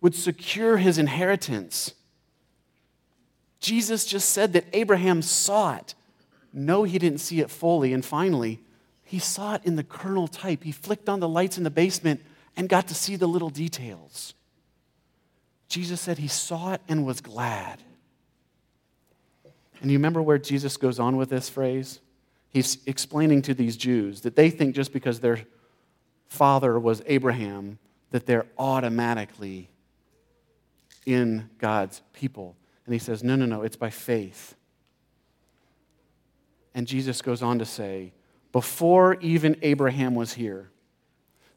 would 0.00 0.14
secure 0.14 0.78
his 0.78 0.96
inheritance. 0.96 1.92
Jesus 3.60 4.06
just 4.06 4.30
said 4.30 4.54
that 4.54 4.64
Abraham 4.72 5.20
saw 5.20 5.76
it. 5.76 5.94
No, 6.54 6.84
he 6.84 6.98
didn't 6.98 7.20
see 7.20 7.40
it 7.40 7.50
fully. 7.50 7.92
And 7.92 8.02
finally, 8.02 8.58
he 9.04 9.18
saw 9.18 9.56
it 9.56 9.66
in 9.66 9.76
the 9.76 9.84
kernel 9.84 10.26
type. 10.26 10.64
He 10.64 10.72
flicked 10.72 11.10
on 11.10 11.20
the 11.20 11.28
lights 11.28 11.58
in 11.58 11.64
the 11.64 11.70
basement 11.70 12.22
and 12.56 12.66
got 12.66 12.88
to 12.88 12.94
see 12.94 13.16
the 13.16 13.28
little 13.28 13.50
details. 13.50 14.32
Jesus 15.68 16.00
said 16.00 16.16
he 16.16 16.28
saw 16.28 16.72
it 16.72 16.80
and 16.88 17.04
was 17.04 17.20
glad. 17.20 17.82
And 19.80 19.90
you 19.90 19.98
remember 19.98 20.20
where 20.20 20.38
Jesus 20.38 20.76
goes 20.76 20.98
on 20.98 21.16
with 21.16 21.30
this 21.30 21.48
phrase? 21.48 22.00
He's 22.50 22.78
explaining 22.86 23.42
to 23.42 23.54
these 23.54 23.76
Jews 23.76 24.22
that 24.22 24.36
they 24.36 24.50
think 24.50 24.74
just 24.74 24.92
because 24.92 25.20
their 25.20 25.40
father 26.28 26.78
was 26.78 27.02
Abraham, 27.06 27.78
that 28.10 28.26
they're 28.26 28.46
automatically 28.58 29.70
in 31.06 31.48
God's 31.58 32.02
people. 32.12 32.56
And 32.84 32.92
he 32.92 32.98
says, 32.98 33.22
no, 33.22 33.36
no, 33.36 33.46
no, 33.46 33.62
it's 33.62 33.76
by 33.76 33.90
faith. 33.90 34.54
And 36.74 36.86
Jesus 36.86 37.22
goes 37.22 37.42
on 37.42 37.58
to 37.58 37.64
say, 37.64 38.12
before 38.52 39.14
even 39.20 39.56
Abraham 39.62 40.14
was 40.14 40.34
here. 40.34 40.70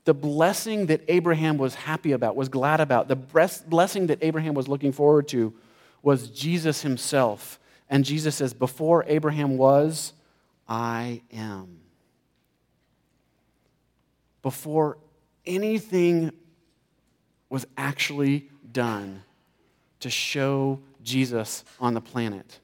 The 0.05 0.13
blessing 0.13 0.87
that 0.87 1.01
Abraham 1.07 1.57
was 1.57 1.75
happy 1.75 2.11
about, 2.11 2.35
was 2.35 2.49
glad 2.49 2.81
about, 2.81 3.07
the 3.07 3.15
blessing 3.15 4.07
that 4.07 4.19
Abraham 4.21 4.53
was 4.53 4.67
looking 4.67 4.91
forward 4.91 5.27
to 5.29 5.53
was 6.01 6.29
Jesus 6.29 6.81
himself. 6.81 7.59
And 7.89 8.05
Jesus 8.05 8.35
says, 8.35 8.53
Before 8.53 9.03
Abraham 9.07 9.57
was, 9.57 10.13
I 10.67 11.21
am. 11.31 11.79
Before 14.41 14.97
anything 15.45 16.31
was 17.49 17.65
actually 17.77 18.49
done 18.71 19.23
to 19.99 20.09
show 20.09 20.79
Jesus 21.03 21.63
on 21.79 21.93
the 21.93 22.01
planet, 22.01 22.59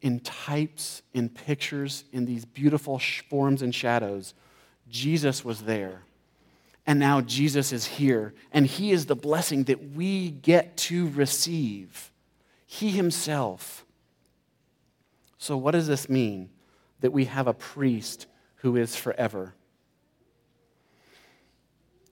in 0.00 0.20
types, 0.20 1.02
in 1.12 1.28
pictures, 1.28 2.04
in 2.12 2.24
these 2.24 2.44
beautiful 2.44 2.98
forms 3.28 3.62
and 3.62 3.74
shadows, 3.74 4.34
Jesus 4.88 5.44
was 5.44 5.62
there. 5.62 6.02
And 6.86 6.98
now 6.98 7.20
Jesus 7.20 7.72
is 7.72 7.84
here, 7.84 8.34
and 8.52 8.66
He 8.66 8.90
is 8.90 9.06
the 9.06 9.14
blessing 9.14 9.64
that 9.64 9.92
we 9.92 10.30
get 10.30 10.76
to 10.78 11.08
receive. 11.10 12.10
He 12.66 12.90
Himself. 12.90 13.84
So, 15.40 15.56
what 15.56 15.70
does 15.70 15.86
this 15.86 16.10
mean 16.10 16.50
that 17.00 17.12
we 17.12 17.24
have 17.24 17.46
a 17.46 17.54
priest 17.54 18.26
who 18.56 18.76
is 18.76 18.94
forever? 18.94 19.54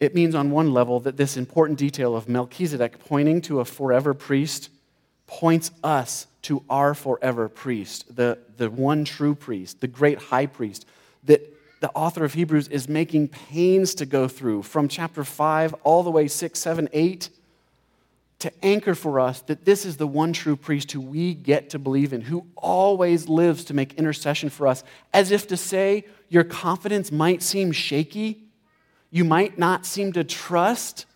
It 0.00 0.14
means, 0.14 0.34
on 0.34 0.50
one 0.50 0.72
level, 0.72 0.98
that 1.00 1.18
this 1.18 1.36
important 1.36 1.78
detail 1.78 2.16
of 2.16 2.26
Melchizedek 2.26 2.98
pointing 3.00 3.42
to 3.42 3.60
a 3.60 3.66
forever 3.66 4.14
priest 4.14 4.70
points 5.26 5.70
us 5.84 6.26
to 6.42 6.64
our 6.70 6.94
forever 6.94 7.50
priest, 7.50 8.16
the, 8.16 8.38
the 8.56 8.70
one 8.70 9.04
true 9.04 9.34
priest, 9.34 9.82
the 9.82 9.88
great 9.88 10.18
high 10.18 10.46
priest, 10.46 10.86
that 11.24 11.42
the 11.80 11.90
author 11.90 12.24
of 12.24 12.32
Hebrews 12.32 12.68
is 12.68 12.88
making 12.88 13.28
pains 13.28 13.94
to 13.96 14.06
go 14.06 14.26
through 14.26 14.62
from 14.62 14.88
chapter 14.88 15.22
5 15.22 15.74
all 15.84 16.02
the 16.02 16.10
way 16.10 16.28
6, 16.28 16.58
7, 16.58 16.88
8 16.94 17.28
to 18.40 18.64
anchor 18.64 18.94
for 18.94 19.18
us 19.18 19.40
that 19.42 19.64
this 19.64 19.85
is 19.85 19.96
the 19.96 20.07
one 20.07 20.33
true 20.33 20.57
priest 20.57 20.92
who 20.92 21.01
we 21.01 21.35
get 21.35 21.70
to 21.70 21.79
believe 21.79 22.12
in, 22.12 22.20
who 22.20 22.46
always 22.57 23.29
lives 23.29 23.64
to 23.64 23.74
make 23.74 23.94
intercession 23.94 24.48
for 24.48 24.66
us, 24.66 24.85
as 25.12 25.33
if 25.33 25.48
to 25.48 25.57
say, 25.57 26.05
your 26.29 26.44
confidence 26.44 27.11
might 27.11 27.42
seem 27.42 27.72
shaky, 27.72 28.44
you 29.11 29.24
might 29.24 29.59
not 29.59 29.87
seem 29.87 30.12
to 30.12 30.22
trust, 30.22 31.07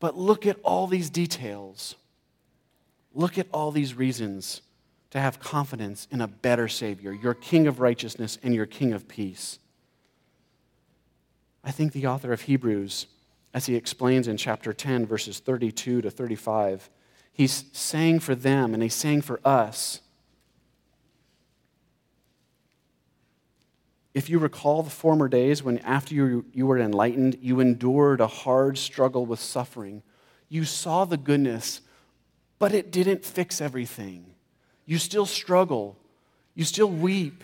but 0.00 0.16
look 0.16 0.46
at 0.46 0.58
all 0.62 0.86
these 0.86 1.08
details. 1.08 1.94
Look 3.14 3.38
at 3.38 3.46
all 3.52 3.70
these 3.70 3.94
reasons 3.94 4.60
to 5.10 5.18
have 5.18 5.40
confidence 5.40 6.06
in 6.10 6.20
a 6.20 6.26
better 6.26 6.68
Savior, 6.68 7.12
your 7.12 7.32
King 7.32 7.66
of 7.66 7.80
righteousness 7.80 8.38
and 8.42 8.54
your 8.54 8.66
King 8.66 8.92
of 8.92 9.08
peace. 9.08 9.58
I 11.64 11.70
think 11.70 11.92
the 11.92 12.06
author 12.06 12.32
of 12.32 12.42
Hebrews, 12.42 13.06
as 13.56 13.64
he 13.64 13.74
explains 13.74 14.28
in 14.28 14.36
chapter 14.36 14.74
10, 14.74 15.06
verses 15.06 15.38
32 15.38 16.02
to 16.02 16.10
35, 16.10 16.90
he's 17.32 17.64
saying 17.72 18.20
for 18.20 18.34
them 18.34 18.74
and 18.74 18.82
he's 18.82 18.92
saying 18.92 19.22
for 19.22 19.40
us. 19.46 20.02
If 24.12 24.28
you 24.28 24.38
recall 24.38 24.82
the 24.82 24.90
former 24.90 25.26
days 25.26 25.62
when, 25.62 25.78
after 25.78 26.14
you, 26.14 26.44
you 26.52 26.66
were 26.66 26.78
enlightened, 26.78 27.38
you 27.40 27.60
endured 27.60 28.20
a 28.20 28.26
hard 28.26 28.76
struggle 28.76 29.24
with 29.24 29.40
suffering, 29.40 30.02
you 30.50 30.66
saw 30.66 31.06
the 31.06 31.16
goodness, 31.16 31.80
but 32.58 32.74
it 32.74 32.92
didn't 32.92 33.24
fix 33.24 33.62
everything 33.62 34.34
you 34.84 34.98
still 34.98 35.26
struggle. 35.26 35.98
You 36.54 36.64
still 36.64 36.90
weep. 36.90 37.42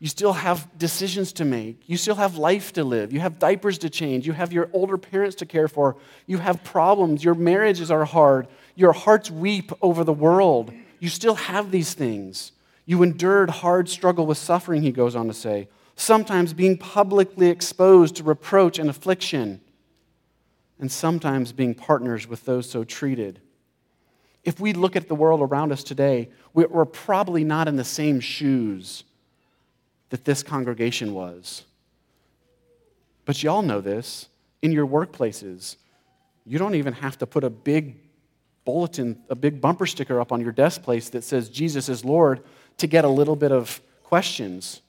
You 0.00 0.08
still 0.08 0.32
have 0.32 0.66
decisions 0.78 1.34
to 1.34 1.44
make. 1.44 1.82
You 1.86 1.98
still 1.98 2.14
have 2.14 2.38
life 2.38 2.72
to 2.72 2.84
live. 2.84 3.12
You 3.12 3.20
have 3.20 3.38
diapers 3.38 3.76
to 3.78 3.90
change. 3.90 4.26
You 4.26 4.32
have 4.32 4.50
your 4.50 4.70
older 4.72 4.96
parents 4.96 5.36
to 5.36 5.46
care 5.46 5.68
for. 5.68 5.98
You 6.26 6.38
have 6.38 6.64
problems. 6.64 7.22
Your 7.22 7.34
marriages 7.34 7.90
are 7.90 8.06
hard. 8.06 8.48
Your 8.74 8.94
hearts 8.94 9.30
weep 9.30 9.70
over 9.82 10.02
the 10.02 10.12
world. 10.12 10.72
You 11.00 11.10
still 11.10 11.34
have 11.34 11.70
these 11.70 11.92
things. 11.92 12.52
You 12.86 13.02
endured 13.02 13.50
hard 13.50 13.90
struggle 13.90 14.24
with 14.24 14.38
suffering, 14.38 14.82
he 14.82 14.90
goes 14.90 15.14
on 15.14 15.26
to 15.28 15.34
say, 15.34 15.68
sometimes 15.96 16.54
being 16.54 16.78
publicly 16.78 17.48
exposed 17.48 18.16
to 18.16 18.24
reproach 18.24 18.78
and 18.78 18.88
affliction, 18.88 19.60
and 20.78 20.90
sometimes 20.90 21.52
being 21.52 21.74
partners 21.74 22.26
with 22.26 22.46
those 22.46 22.68
so 22.68 22.84
treated. 22.84 23.38
If 24.44 24.58
we 24.58 24.72
look 24.72 24.96
at 24.96 25.08
the 25.08 25.14
world 25.14 25.42
around 25.42 25.72
us 25.72 25.84
today, 25.84 26.30
we're 26.54 26.86
probably 26.86 27.44
not 27.44 27.68
in 27.68 27.76
the 27.76 27.84
same 27.84 28.18
shoes 28.18 29.04
that 30.10 30.24
this 30.24 30.42
congregation 30.42 31.14
was. 31.14 31.64
But 33.24 33.42
y'all 33.42 33.62
know 33.62 33.80
this 33.80 34.28
in 34.62 34.72
your 34.72 34.86
workplaces. 34.86 35.76
You 36.44 36.58
don't 36.58 36.74
even 36.74 36.94
have 36.94 37.18
to 37.18 37.26
put 37.26 37.44
a 37.44 37.50
big 37.50 37.96
bulletin, 38.64 39.22
a 39.28 39.34
big 39.34 39.60
bumper 39.60 39.86
sticker 39.86 40.20
up 40.20 40.32
on 40.32 40.40
your 40.40 40.52
desk 40.52 40.82
place 40.82 41.08
that 41.10 41.24
says 41.24 41.48
Jesus 41.48 41.88
is 41.88 42.04
Lord 42.04 42.42
to 42.78 42.86
get 42.86 43.04
a 43.04 43.08
little 43.08 43.36
bit 43.36 43.52
of 43.52 43.80
questions. 44.02 44.82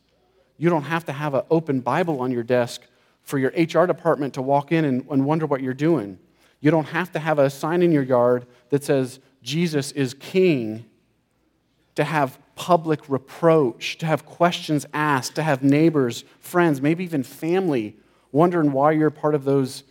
You 0.58 0.70
don't 0.70 0.84
have 0.84 1.06
to 1.06 1.12
have 1.12 1.34
an 1.34 1.44
open 1.50 1.82
Bible 1.82 2.22
on 2.22 2.32
your 2.32 2.44
desk 2.44 2.82
for 3.22 3.38
your 3.38 3.52
HR 3.52 3.86
department 3.86 4.34
to 4.36 4.42
walk 4.42 4.72
in 4.72 4.86
and, 4.86 5.06
and 5.10 5.26
wonder 5.26 5.46
what 5.46 5.62
you're 5.62 5.74
doing. 5.74 6.20
You 6.60 6.72
don't 6.72 6.88
have 6.88 7.12
to 7.14 7.20
have 7.20 7.40
a 7.40 7.50
sign 7.50 7.82
in 7.82 7.92
your 7.92 8.04
yard 8.04 8.46
that 8.70 8.84
says 8.84 9.20
Jesus 9.42 9.92
is 9.92 10.14
king, 10.14 10.86
to 11.96 12.04
have 12.04 12.40
public 12.62 13.10
reproach, 13.10 13.98
to 13.98 14.06
have 14.06 14.24
questions 14.24 14.86
asked, 14.94 15.34
to 15.34 15.42
have 15.42 15.64
neighbors, 15.64 16.24
friends, 16.40 16.80
maybe 16.80 17.04
even 17.04 17.24
family 17.24 17.96
wondering 18.32 18.72
why 18.72 18.92
you're 18.92 19.10
part 19.10 19.34
of 19.34 19.46
those 19.46 19.84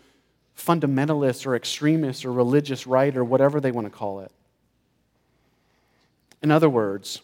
fundamentalists 0.57 1.45
or 1.45 1.57
extremists 1.57 2.25
or 2.25 2.33
religious 2.33 2.87
right 2.87 3.17
or 3.17 3.25
whatever 3.25 3.61
they 3.61 3.73
want 3.73 3.89
to 3.89 3.91
call 3.91 4.21
it. 4.21 4.31
In 6.43 6.53
other 6.53 6.71
words, 6.71 7.23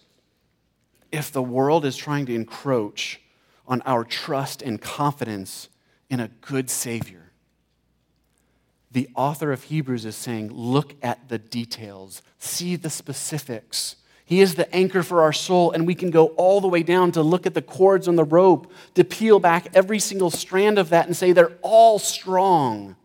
if 1.12 1.30
the 1.30 1.44
world 1.44 1.84
is 1.84 1.96
trying 1.96 2.26
to 2.26 2.34
encroach 2.34 3.20
on 3.68 3.82
our 3.82 4.02
trust 4.02 4.62
and 4.62 4.80
confidence 4.80 5.68
in 6.10 6.18
a 6.18 6.26
good 6.40 6.68
Savior, 6.68 7.30
the 8.90 9.08
author 9.14 9.52
of 9.52 9.62
Hebrews 9.62 10.06
is 10.06 10.16
saying, 10.16 10.52
look 10.52 10.96
at 11.04 11.28
the 11.28 11.38
details, 11.38 12.20
see 12.36 12.74
the 12.74 12.90
specifics. 12.90 13.94
He 14.26 14.40
is 14.40 14.56
the 14.56 14.72
anchor 14.74 15.04
for 15.04 15.22
our 15.22 15.32
soul, 15.32 15.70
and 15.70 15.86
we 15.86 15.94
can 15.94 16.10
go 16.10 16.26
all 16.30 16.60
the 16.60 16.66
way 16.66 16.82
down 16.82 17.12
to 17.12 17.22
look 17.22 17.46
at 17.46 17.54
the 17.54 17.62
cords 17.62 18.08
on 18.08 18.16
the 18.16 18.24
rope, 18.24 18.72
to 18.94 19.04
peel 19.04 19.38
back 19.38 19.68
every 19.72 20.00
single 20.00 20.30
strand 20.30 20.80
of 20.80 20.88
that 20.88 21.06
and 21.06 21.16
say 21.16 21.30
they're 21.30 21.56
all 21.62 22.00
strong. 22.00 22.96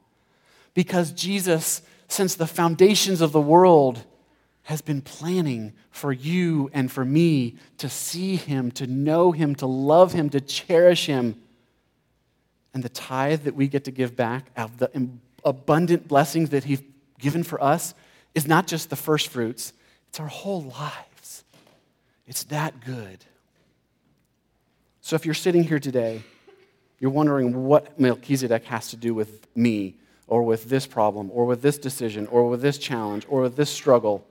Because 0.73 1.11
Jesus, 1.11 1.83
since 2.07 2.33
the 2.33 2.47
foundations 2.47 3.21
of 3.21 3.33
the 3.33 3.41
world, 3.41 4.03
has 4.63 4.81
been 4.81 5.01
planning 5.01 5.73
for 5.91 6.11
you 6.11 6.71
and 6.73 6.91
for 6.91 7.05
me 7.05 7.55
to 7.77 7.87
see 7.87 8.35
Him, 8.35 8.71
to 8.71 8.87
know 8.87 9.31
Him, 9.31 9.53
to 9.55 9.67
love 9.67 10.13
Him, 10.13 10.27
to 10.31 10.41
cherish 10.41 11.05
Him. 11.05 11.39
And 12.73 12.81
the 12.81 12.89
tithe 12.89 13.43
that 13.43 13.53
we 13.53 13.67
get 13.67 13.83
to 13.83 13.91
give 13.91 14.15
back 14.15 14.49
of 14.57 14.79
the 14.79 14.89
abundant 15.45 16.07
blessings 16.07 16.49
that 16.49 16.63
He's 16.63 16.81
given 17.19 17.43
for 17.43 17.63
us 17.63 17.93
is 18.33 18.47
not 18.47 18.65
just 18.65 18.89
the 18.89 18.95
first 18.95 19.27
fruits, 19.27 19.73
it's 20.07 20.19
our 20.19 20.27
whole 20.27 20.63
lives. 20.63 21.10
It's 22.31 22.45
that 22.45 22.79
good. 22.85 23.25
So 25.01 25.17
if 25.17 25.25
you're 25.25 25.35
sitting 25.35 25.65
here 25.65 25.79
today, 25.79 26.23
you're 26.97 27.11
wondering 27.11 27.65
what 27.65 27.99
Melchizedek 27.99 28.63
has 28.67 28.89
to 28.91 28.95
do 28.95 29.13
with 29.13 29.53
me, 29.53 29.95
or 30.27 30.41
with 30.43 30.69
this 30.69 30.87
problem, 30.87 31.29
or 31.33 31.45
with 31.45 31.61
this 31.61 31.77
decision, 31.77 32.27
or 32.27 32.47
with 32.47 32.61
this 32.61 32.77
challenge, 32.77 33.25
or 33.27 33.41
with 33.41 33.57
this 33.57 33.69
struggle. 33.69 34.25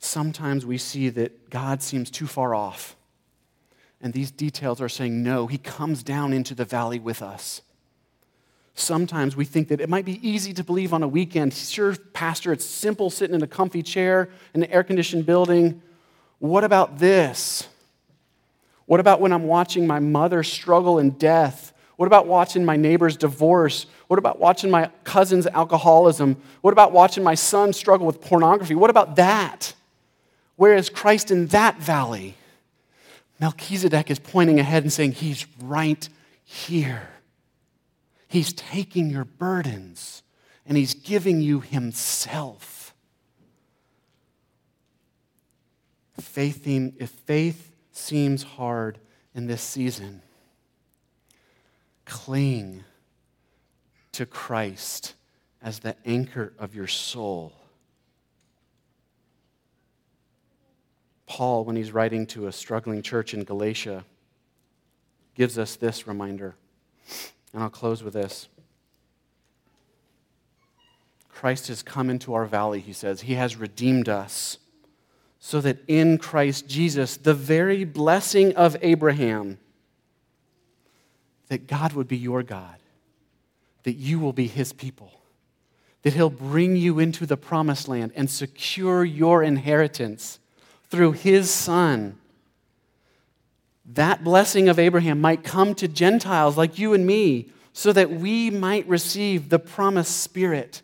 Sometimes 0.00 0.66
we 0.66 0.76
see 0.76 1.08
that 1.10 1.50
God 1.50 1.84
seems 1.84 2.10
too 2.10 2.26
far 2.26 2.52
off. 2.52 2.96
And 4.00 4.12
these 4.12 4.32
details 4.32 4.80
are 4.80 4.88
saying, 4.88 5.22
no, 5.22 5.46
He 5.46 5.58
comes 5.58 6.02
down 6.02 6.32
into 6.32 6.56
the 6.56 6.64
valley 6.64 6.98
with 6.98 7.22
us. 7.22 7.62
Sometimes 8.74 9.36
we 9.36 9.44
think 9.44 9.68
that 9.68 9.80
it 9.80 9.88
might 9.88 10.04
be 10.04 10.26
easy 10.28 10.52
to 10.54 10.64
believe 10.64 10.92
on 10.92 11.02
a 11.02 11.08
weekend. 11.08 11.54
Sure, 11.54 11.94
Pastor, 11.94 12.52
it's 12.52 12.64
simple 12.64 13.08
sitting 13.08 13.34
in 13.34 13.42
a 13.42 13.46
comfy 13.46 13.82
chair 13.82 14.28
in 14.52 14.64
an 14.64 14.70
air 14.70 14.82
conditioned 14.82 15.26
building. 15.26 15.80
What 16.40 16.64
about 16.64 16.98
this? 16.98 17.68
What 18.86 19.00
about 19.00 19.20
when 19.20 19.32
I'm 19.32 19.44
watching 19.44 19.86
my 19.86 20.00
mother 20.00 20.42
struggle 20.42 20.98
in 20.98 21.10
death? 21.10 21.72
What 21.96 22.06
about 22.06 22.26
watching 22.26 22.64
my 22.64 22.76
neighbor's 22.76 23.16
divorce? 23.16 23.86
What 24.08 24.18
about 24.18 24.40
watching 24.40 24.70
my 24.70 24.90
cousin's 25.04 25.46
alcoholism? 25.46 26.36
What 26.60 26.72
about 26.72 26.92
watching 26.92 27.22
my 27.22 27.36
son 27.36 27.72
struggle 27.72 28.06
with 28.06 28.20
pornography? 28.20 28.74
What 28.74 28.90
about 28.90 29.16
that? 29.16 29.72
Where 30.56 30.74
is 30.74 30.90
Christ 30.90 31.30
in 31.30 31.46
that 31.48 31.78
valley? 31.78 32.34
Melchizedek 33.40 34.10
is 34.10 34.18
pointing 34.18 34.58
ahead 34.58 34.82
and 34.82 34.92
saying, 34.92 35.12
He's 35.12 35.46
right 35.62 36.08
here. 36.44 37.08
He's 38.34 38.52
taking 38.52 39.10
your 39.10 39.24
burdens 39.24 40.24
and 40.66 40.76
He's 40.76 40.92
giving 40.92 41.40
you 41.40 41.60
Himself. 41.60 42.92
Faith, 46.20 46.66
if 46.66 47.10
faith 47.10 47.70
seems 47.92 48.42
hard 48.42 48.98
in 49.36 49.46
this 49.46 49.62
season, 49.62 50.20
cling 52.06 52.82
to 54.10 54.26
Christ 54.26 55.14
as 55.62 55.78
the 55.78 55.94
anchor 56.04 56.54
of 56.58 56.74
your 56.74 56.88
soul. 56.88 57.52
Paul, 61.26 61.64
when 61.64 61.76
he's 61.76 61.92
writing 61.92 62.26
to 62.26 62.48
a 62.48 62.52
struggling 62.52 63.00
church 63.00 63.32
in 63.32 63.44
Galatia, 63.44 64.04
gives 65.36 65.56
us 65.56 65.76
this 65.76 66.08
reminder. 66.08 66.56
And 67.54 67.62
I'll 67.62 67.70
close 67.70 68.02
with 68.02 68.12
this. 68.12 68.48
Christ 71.28 71.68
has 71.68 71.82
come 71.82 72.10
into 72.10 72.34
our 72.34 72.46
valley, 72.46 72.80
he 72.80 72.92
says. 72.92 73.22
He 73.22 73.34
has 73.34 73.56
redeemed 73.56 74.08
us 74.08 74.58
so 75.38 75.60
that 75.60 75.78
in 75.86 76.18
Christ 76.18 76.66
Jesus, 76.68 77.16
the 77.16 77.34
very 77.34 77.84
blessing 77.84 78.56
of 78.56 78.76
Abraham, 78.82 79.58
that 81.48 81.66
God 81.66 81.92
would 81.92 82.08
be 82.08 82.16
your 82.16 82.42
God, 82.42 82.76
that 83.82 83.92
you 83.92 84.18
will 84.18 84.32
be 84.32 84.46
his 84.46 84.72
people, 84.72 85.12
that 86.02 86.14
he'll 86.14 86.30
bring 86.30 86.76
you 86.76 86.98
into 86.98 87.26
the 87.26 87.36
promised 87.36 87.88
land 87.88 88.12
and 88.16 88.30
secure 88.30 89.04
your 89.04 89.42
inheritance 89.42 90.38
through 90.88 91.12
his 91.12 91.50
son. 91.50 92.18
That 93.86 94.24
blessing 94.24 94.68
of 94.68 94.78
Abraham 94.78 95.20
might 95.20 95.44
come 95.44 95.74
to 95.76 95.88
Gentiles 95.88 96.56
like 96.56 96.78
you 96.78 96.94
and 96.94 97.06
me, 97.06 97.50
so 97.72 97.92
that 97.92 98.10
we 98.10 98.50
might 98.50 98.86
receive 98.86 99.48
the 99.48 99.58
promised 99.58 100.20
Spirit 100.20 100.80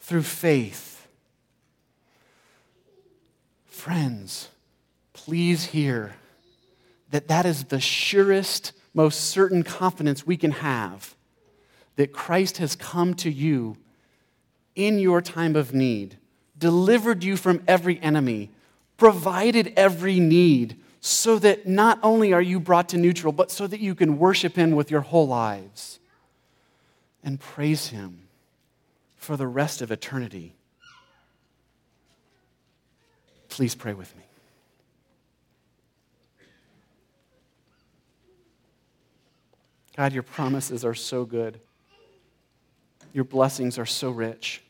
through 0.00 0.22
faith. 0.22 1.06
Friends, 3.66 4.48
please 5.12 5.66
hear 5.66 6.16
that 7.10 7.28
that 7.28 7.44
is 7.44 7.64
the 7.64 7.80
surest, 7.80 8.72
most 8.94 9.20
certain 9.20 9.62
confidence 9.62 10.26
we 10.26 10.36
can 10.36 10.52
have 10.52 11.14
that 11.96 12.12
Christ 12.12 12.58
has 12.58 12.74
come 12.74 13.14
to 13.14 13.30
you 13.30 13.76
in 14.74 14.98
your 14.98 15.20
time 15.20 15.54
of 15.54 15.74
need, 15.74 16.16
delivered 16.58 17.22
you 17.22 17.36
from 17.36 17.62
every 17.68 18.00
enemy, 18.00 18.50
provided 18.96 19.72
every 19.76 20.18
need, 20.18 20.80
so 21.04 21.36
that 21.40 21.66
not 21.66 21.98
only 22.04 22.32
are 22.32 22.40
you 22.40 22.60
brought 22.60 22.88
to 22.90 22.96
neutral, 22.96 23.32
but 23.32 23.50
so 23.50 23.66
that 23.66 23.80
you 23.80 23.92
can 23.92 24.18
worship 24.18 24.54
Him 24.54 24.70
with 24.70 24.88
your 24.88 25.00
whole 25.00 25.26
lives 25.26 25.98
and 27.24 27.40
praise 27.40 27.88
Him 27.88 28.28
for 29.16 29.36
the 29.36 29.48
rest 29.48 29.82
of 29.82 29.90
eternity. 29.90 30.54
Please 33.48 33.74
pray 33.74 33.94
with 33.94 34.16
me. 34.16 34.22
God, 39.96 40.12
your 40.12 40.22
promises 40.22 40.84
are 40.84 40.94
so 40.94 41.24
good. 41.24 41.58
Your 43.12 43.24
blessings 43.24 43.76
are 43.76 43.86
so 43.86 44.10
rich. 44.10 44.62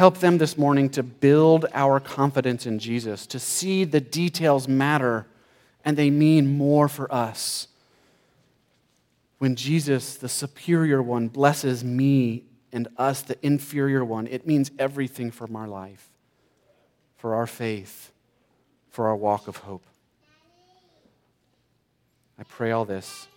Help 0.00 0.16
them 0.16 0.38
this 0.38 0.56
morning 0.56 0.88
to 0.88 1.02
build 1.02 1.66
our 1.74 2.00
confidence 2.00 2.64
in 2.64 2.78
Jesus, 2.78 3.26
to 3.26 3.38
see 3.38 3.84
the 3.84 4.00
details 4.00 4.66
matter 4.66 5.26
and 5.84 5.94
they 5.94 6.08
mean 6.08 6.56
more 6.56 6.88
for 6.88 7.12
us. 7.12 7.68
When 9.36 9.56
Jesus, 9.56 10.16
the 10.16 10.26
superior 10.26 11.02
one, 11.02 11.28
blesses 11.28 11.84
me 11.84 12.44
and 12.72 12.88
us, 12.96 13.20
the 13.20 13.36
inferior 13.44 14.02
one, 14.02 14.26
it 14.26 14.46
means 14.46 14.70
everything 14.78 15.30
from 15.30 15.54
our 15.54 15.68
life 15.68 16.08
for 17.18 17.34
our 17.34 17.46
faith, 17.46 18.10
for 18.88 19.06
our 19.06 19.16
walk 19.16 19.48
of 19.48 19.58
hope. 19.58 19.84
I 22.38 22.44
pray 22.44 22.70
all 22.70 22.86
this 22.86 23.28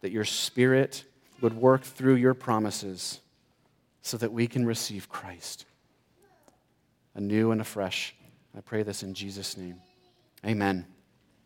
that 0.00 0.10
your 0.10 0.24
Spirit 0.24 1.04
would 1.40 1.54
work 1.54 1.84
through 1.84 2.16
your 2.16 2.34
promises 2.34 3.20
so 4.02 4.16
that 4.16 4.32
we 4.32 4.48
can 4.48 4.66
receive 4.66 5.08
Christ 5.08 5.64
anew 7.18 7.50
and 7.50 7.60
afresh. 7.60 8.14
I 8.56 8.60
pray 8.60 8.82
this 8.84 9.02
in 9.02 9.12
Jesus' 9.12 9.56
name. 9.56 9.80
Amen. 10.46 10.86